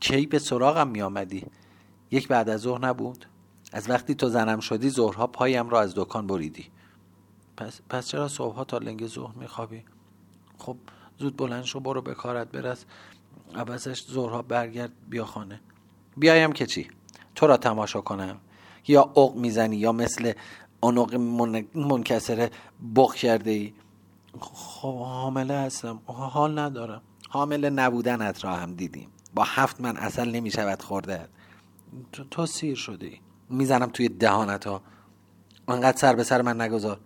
کی 0.00 0.26
به 0.26 0.38
سراغم 0.38 0.88
می 0.88 1.02
آمدی 1.02 1.46
یک 2.10 2.28
بعد 2.28 2.48
از 2.48 2.60
ظهر 2.60 2.86
نبود؟ 2.86 3.26
از 3.72 3.90
وقتی 3.90 4.14
تو 4.14 4.28
زنم 4.28 4.60
شدی 4.60 4.90
ظهرها 4.90 5.26
پایم 5.26 5.68
را 5.68 5.80
از 5.80 5.94
دکان 5.96 6.26
بریدی. 6.26 6.66
پس, 7.56 7.80
پس 7.88 8.08
چرا 8.08 8.28
صبحها 8.28 8.64
تا 8.64 8.78
لنگ 8.78 9.06
ظهر 9.06 9.34
میخوابی؟ 9.36 9.84
خب 10.58 10.76
زود 11.18 11.36
بلند 11.36 11.64
شو 11.64 11.80
برو 11.80 12.02
به 12.02 12.14
کارت 12.14 12.50
برس. 12.50 12.84
عوضش 13.54 14.06
ظهرها 14.10 14.42
برگرد 14.42 14.92
بیا 15.08 15.24
خانه. 15.24 15.60
بیایم 16.16 16.52
که 16.52 16.66
چی؟ 16.66 16.90
تو 17.34 17.46
را 17.46 17.56
تماشا 17.56 18.00
کنم. 18.00 18.40
یا 18.88 19.10
اوق 19.14 19.36
می‌زنی 19.36 19.76
یا 19.76 19.92
مثل 19.92 20.32
اونق 20.80 21.14
منکسره 21.74 22.50
بخ 22.96 23.14
کرده 23.14 23.50
ای 23.50 23.72
خب 24.40 24.98
حامله 24.98 25.54
هستم. 25.54 26.00
حال 26.06 26.58
ندارم. 26.58 27.02
حامله 27.28 27.70
نبودنت 27.70 28.44
را 28.44 28.56
هم 28.56 28.74
دیدیم. 28.74 29.08
با 29.34 29.44
هفت 29.46 29.80
من 29.80 29.96
اصل 29.96 30.30
نمی 30.30 30.50
شود 30.50 30.82
خورده. 30.82 31.28
تو, 32.12 32.24
تو 32.24 32.46
سیر 32.46 32.74
شدی. 32.76 33.20
می‌زنم 33.50 33.90
توی 33.90 34.08
دهانت 34.08 34.66
ها 34.66 34.82
انقدر 35.68 35.98
سر 35.98 36.16
به 36.16 36.24
سر 36.24 36.42
من 36.42 36.60
نگذار. 36.60 37.00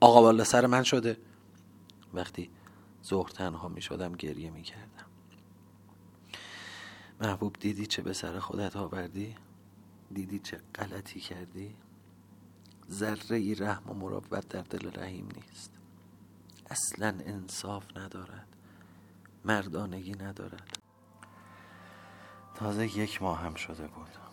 آقا 0.00 0.22
بالا 0.22 0.44
سر 0.44 0.66
من 0.66 0.82
شده. 0.82 1.16
وقتی 2.14 2.50
ظهر 3.04 3.28
تنها 3.28 3.68
می 3.68 3.82
شدم 3.82 4.12
گریه 4.12 4.50
می 4.50 4.62
کردم 4.62 5.06
محبوب 7.20 7.56
دیدی 7.60 7.86
چه 7.86 8.02
به 8.02 8.12
سر 8.12 8.38
خودت 8.38 8.76
آوردی؟ 8.76 9.34
دیدی 10.12 10.38
چه 10.38 10.60
غلطی 10.74 11.20
کردی؟ 11.20 11.76
ذره 12.90 13.36
ای 13.36 13.54
رحم 13.54 13.90
و 13.90 13.94
مراقبت 13.94 14.48
در 14.48 14.62
دل 14.62 15.00
رحیم 15.00 15.28
نیست. 15.36 15.70
اصلا 16.70 17.14
انصاف 17.24 17.96
ندارد. 17.96 18.46
مردانگی 19.44 20.12
ندارد. 20.12 20.78
تازه 22.54 22.98
یک 22.98 23.22
ماه 23.22 23.40
هم 23.40 23.54
شده 23.54 23.86
بود. 23.86 24.29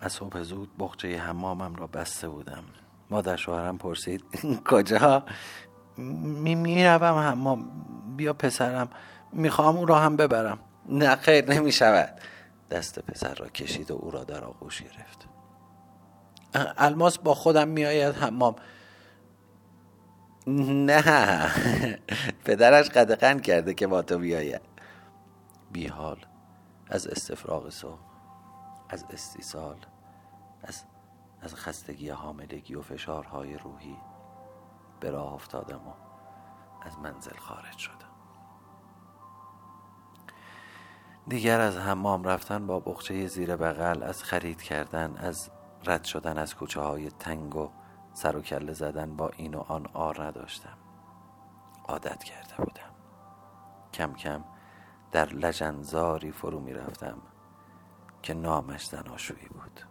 از 0.00 0.12
صبح 0.12 0.42
زود 0.42 0.70
بخچه 0.78 1.18
حمامم 1.18 1.76
را 1.76 1.86
بسته 1.86 2.28
بودم. 2.28 2.64
مادر 3.10 3.36
شوهرم 3.36 3.78
پرسید 3.78 4.24
کجا؟ 4.70 5.24
می 5.96 6.54
می‌روم 6.54 7.18
حمام. 7.18 7.70
بیا 8.16 8.32
پسرم. 8.32 8.88
می‌خوام 9.32 9.76
او 9.76 9.86
را 9.86 9.98
هم 9.98 10.16
ببرم. 10.16 10.58
نه 10.88 11.16
خیر 11.16 11.54
نمی 11.54 11.72
شود 11.72 12.20
دست 12.70 12.98
پسر 12.98 13.34
را 13.34 13.48
کشید 13.48 13.90
و 13.90 13.94
او 13.94 14.10
را 14.10 14.24
در 14.24 14.44
آغوش 14.44 14.82
گرفت. 14.82 15.28
الماس 16.78 17.18
با 17.18 17.34
خودم 17.34 17.68
میآید 17.68 18.14
حمام. 18.14 18.56
نه. 20.46 21.02
پدرش 22.44 22.88
قدقن 22.88 23.38
کرده 23.38 23.74
که 23.74 23.86
با 23.86 24.02
تو 24.02 24.18
بیاید. 24.18 24.60
بی 25.72 25.86
حال 25.86 26.26
از 26.88 27.06
استفراغ 27.06 27.70
صبح 27.70 27.98
از 28.88 29.04
استیصال 29.10 29.76
از 30.62 30.84
از 31.42 31.54
خستگی 31.54 32.08
حاملگی 32.08 32.74
و 32.74 32.82
فشارهای 32.82 33.58
روحی 33.58 33.96
به 35.00 35.10
راه 35.10 35.32
افتادم 35.32 35.88
و 35.88 35.92
از 36.82 36.98
منزل 36.98 37.36
خارج 37.36 37.78
شدم. 37.78 38.10
دیگر 41.28 41.60
از 41.60 41.76
حمام 41.76 42.24
رفتن 42.24 42.66
با 42.66 42.80
بخچه 42.80 43.26
زیر 43.26 43.56
بغل 43.56 44.02
از 44.02 44.22
خرید 44.22 44.62
کردن 44.62 45.16
از 45.16 45.50
رد 45.84 46.04
شدن 46.04 46.38
از 46.38 46.54
کوچه 46.54 46.80
های 46.80 47.10
تنگ 47.10 47.56
و 47.56 47.70
سر 48.12 48.36
و 48.36 48.40
کله 48.40 48.72
زدن 48.72 49.16
با 49.16 49.28
این 49.28 49.54
و 49.54 49.60
آن 49.60 49.86
آر 49.92 50.22
نداشتم. 50.22 50.78
عادت 51.88 52.24
کرده 52.24 52.56
بودم. 52.56 52.94
کم 53.94 54.14
کم 54.14 54.44
در 55.12 55.26
لجنزاری 55.26 56.32
فرو 56.32 56.60
می 56.60 56.72
رفتم 56.72 57.18
که 58.22 58.34
نامش 58.34 58.86
زناشویی 58.86 59.48
بود. 59.48 59.89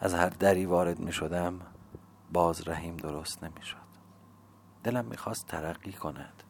از 0.00 0.14
هر 0.14 0.28
دری 0.28 0.66
وارد 0.66 0.98
می 0.98 1.12
شدم 1.12 1.60
باز 2.32 2.68
رحیم 2.68 2.96
درست 2.96 3.44
نمی 3.44 3.62
شد 3.62 3.88
دلم 4.84 5.04
می‌خواست 5.04 5.46
ترقی 5.46 5.92
کند 5.92 6.42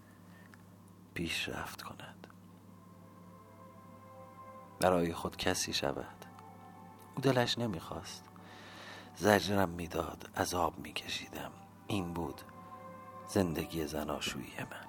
پیشرفت 1.15 1.83
کند. 1.83 2.27
برای 4.81 5.15
خود 5.15 5.37
کسی 5.37 5.73
شود. 5.73 6.25
او 7.17 7.23
دلش 7.23 7.59
نمی‌خواست. 7.59 8.25
زجرم 9.17 9.69
می‌داد 9.69 10.31
عذاب 10.37 10.79
میکشیدم. 10.79 11.51
این 11.87 12.13
بود 12.13 12.41
زندگی 13.29 13.87
زناشویی 13.87 14.59
من. 14.59 14.89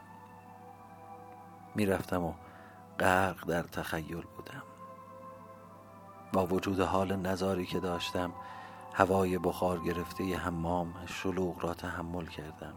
می‌رفتم 1.76 2.24
و 2.24 2.34
غرق 3.00 3.45
در 3.45 3.63
تخیل 3.63 4.22
بودم. 4.22 4.63
با 6.34 6.46
وجود 6.46 6.80
حال 6.80 7.15
نظاری 7.15 7.65
که 7.65 7.80
داشتم 7.80 8.34
هوای 8.94 9.38
بخار 9.38 9.80
گرفته 9.80 10.38
حمام 10.38 10.94
شلوغ 11.06 11.63
را 11.63 11.74
تحمل 11.74 12.26
کردم. 12.26 12.74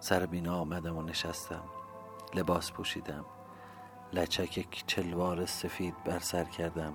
سر 0.00 0.26
بینا 0.26 0.60
آمدم 0.60 0.96
و 0.96 1.02
نشستم 1.02 1.62
لباس 2.34 2.72
پوشیدم 2.72 3.24
لچک 4.12 4.84
چلوار 4.86 5.46
سفید 5.46 5.94
بر 6.04 6.18
سر 6.18 6.44
کردم 6.44 6.94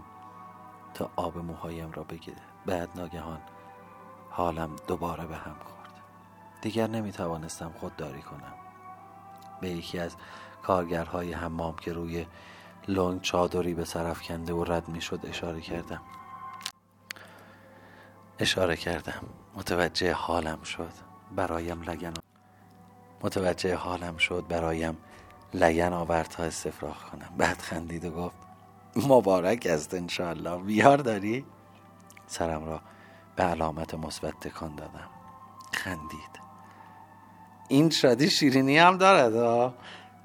تا 0.94 1.10
آب 1.16 1.38
موهایم 1.38 1.92
را 1.92 2.04
بگیره 2.04 2.42
بعد 2.66 2.90
ناگهان 2.96 3.42
حالم 4.30 4.76
دوباره 4.88 5.26
به 5.26 5.36
هم 5.36 5.56
خورد. 5.66 6.02
دیگر 6.62 6.88
نمی 6.88 7.12
توانستم 7.12 7.72
خودداری 7.80 8.22
کنم. 8.22 8.54
به 9.62 9.70
یکی 9.70 10.00
از 10.00 10.16
کارگرهای 10.64 11.34
حمام 11.34 11.76
که 11.76 11.94
روی 11.94 12.26
لنگ 12.88 13.22
چادری 13.22 13.74
به 13.74 13.86
سرف 13.86 14.22
کنده 14.22 14.54
و 14.54 14.63
رد 14.63 14.89
می 14.89 15.02
شد 15.02 15.20
اشاره 15.24 15.62
کردم. 15.62 16.02
اشاره 18.39 18.76
کردم. 18.76 19.24
متوجه 19.56 20.13
حالم 20.13 20.63
شد. 20.63 20.91
برایم 21.36 21.82
لگن 21.82 22.13
متوجه 23.24 23.76
حالم 23.76 24.17
شد. 24.17 24.46
برایم 24.50 24.98
لگن 25.54 25.94
آورد 25.94 26.28
تا 26.28 26.44
استفراغ 26.44 26.98
کنم. 26.98 27.34
بعد 27.38 27.58
خندید 27.58 28.06
و 28.06 28.12
گفت 28.12 28.38
مبارک 28.96 29.67
است 29.70 29.94
انشاءالله. 29.94 30.58
بیار 30.58 30.98
داری؟ 30.98 31.46
سرم 32.28 32.65
را 32.65 32.82
به 33.36 33.44
علامت 33.44 33.94
مثبت 33.94 34.39
تکان 34.39 34.76
دادم. 34.76 35.10
خندید. 35.74 36.41
این 37.67 37.89
شادی 37.89 38.30
شیرینی 38.30 38.78
هم 38.78 38.98
دارد 38.98 39.34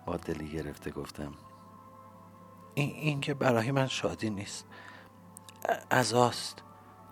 با 0.07 0.17
دلی 0.17 0.49
گرفته 0.49 0.91
گفتم 0.91 1.33
این, 2.77 2.91
این 2.91 3.21
که 3.21 3.35
برای 3.35 3.71
من 3.71 3.87
شادی 3.87 4.31
نیست. 4.31 4.67
ازاست 5.91 6.63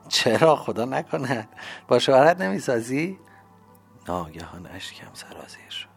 چرا 0.08 0.56
خدا 0.56 0.84
نکند؟ 0.84 1.48
با 1.88 1.98
شوهرت 1.98 2.40
نمی‌سازی؟ 2.40 3.18
ناگهان 4.08 4.66
اشکم 4.66 5.14
سرازیر 5.14 5.70
شد. 5.70 5.88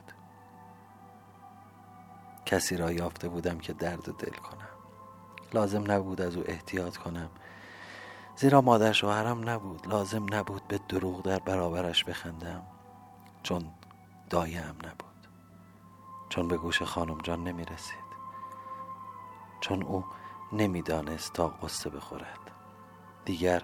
کسی 2.45 2.77
را 2.77 2.91
یافته 2.91 3.29
بودم 3.29 3.57
که 3.57 3.73
درد 3.73 4.03
دل 4.03 4.33
کنم. 4.33 4.67
لازم 5.53 5.91
نبود 5.91 6.21
از 6.21 6.35
او 6.35 6.43
احتیاط 6.45 6.97
کنم. 6.97 7.29
زیرا 8.35 8.61
مادر 8.61 8.91
شوهرم 8.91 9.49
نبود. 9.49 9.87
لازم 9.87 10.25
نبود 10.33 10.67
به 10.67 10.79
دروغ 10.89 11.21
در 11.21 11.39
برابرش 11.39 12.03
بخندم. 12.03 12.63
چون 13.43 13.71
دایم 14.29 14.75
نبود. 14.83 15.27
چون 16.29 16.47
به 16.47 16.57
گوش 16.57 16.81
خانم 16.81 17.17
جان 17.17 17.43
نمی 17.43 17.65
رسید 17.65 18.06
چون 19.61 19.83
او 19.83 20.05
نمی‌دانست 20.51 21.33
تا 21.33 21.47
قصه 21.47 21.89
بخورد. 21.89 22.51
دیگر 23.25 23.63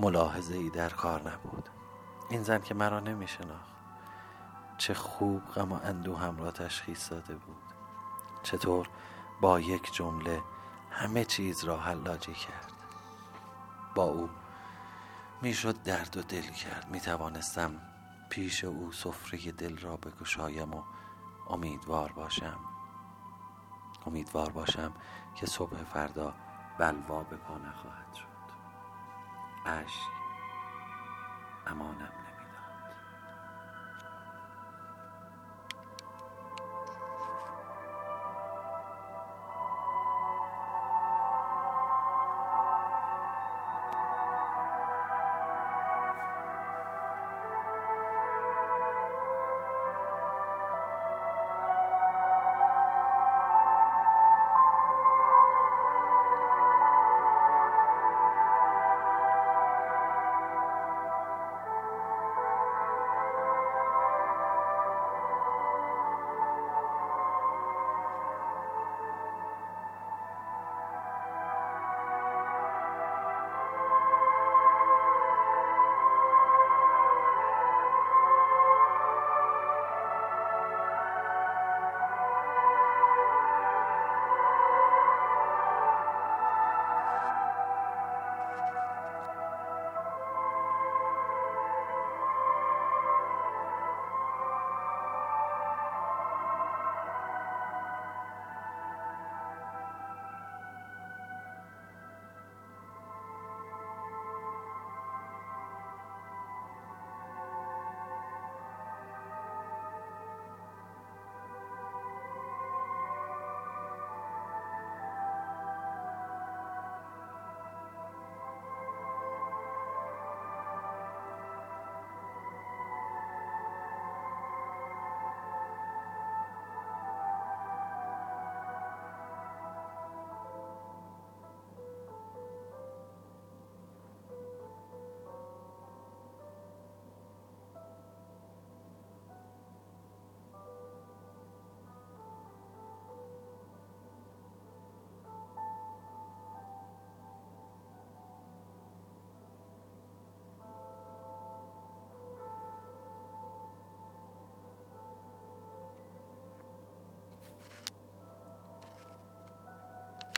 ملاحظه 0.00 0.54
ای 0.54 0.70
در 0.70 0.88
کار 0.88 1.30
نبود. 1.30 1.68
این 2.30 2.42
زن 2.42 2.60
که 2.60 2.74
مرا 2.74 3.00
نمی 3.00 3.28
شناخت 3.28 3.78
چه 4.78 4.94
خوب 4.94 5.46
غم 5.46 5.72
و 5.72 5.80
اندوهم 5.84 6.38
را 6.38 6.50
تشخیص 6.50 7.12
داده 7.12 7.34
بود. 7.34 7.62
چطور 8.42 8.88
با 9.40 9.60
یک 9.60 9.92
جمله 9.92 10.42
همه 10.90 11.24
چیز 11.24 11.64
را 11.64 11.76
حلاجی 11.76 12.34
کرد. 12.34 12.72
با 13.94 14.04
او 14.04 14.28
می‌شد 15.42 15.82
درد 15.82 16.16
و 16.16 16.22
دل 16.22 16.42
کرد. 16.50 16.88
می 16.90 17.00
توانستم 17.00 17.80
پیش 18.30 18.64
او 18.64 18.92
سفره 18.92 19.52
دل 19.52 19.78
را 19.78 19.96
بگشایم 19.96 20.74
و 20.74 20.82
امیدوار 21.50 22.12
باشم. 22.12 22.58
امیدوار 24.08 24.52
باشم 24.52 24.92
که 25.34 25.46
صبح 25.46 25.76
فردا 25.76 26.34
بلوا 26.78 27.22
به 27.22 27.36
پا 27.36 27.58
نخواهد 27.58 28.14
شد. 28.14 28.28
اشک 29.66 30.02
امانم 31.66 32.27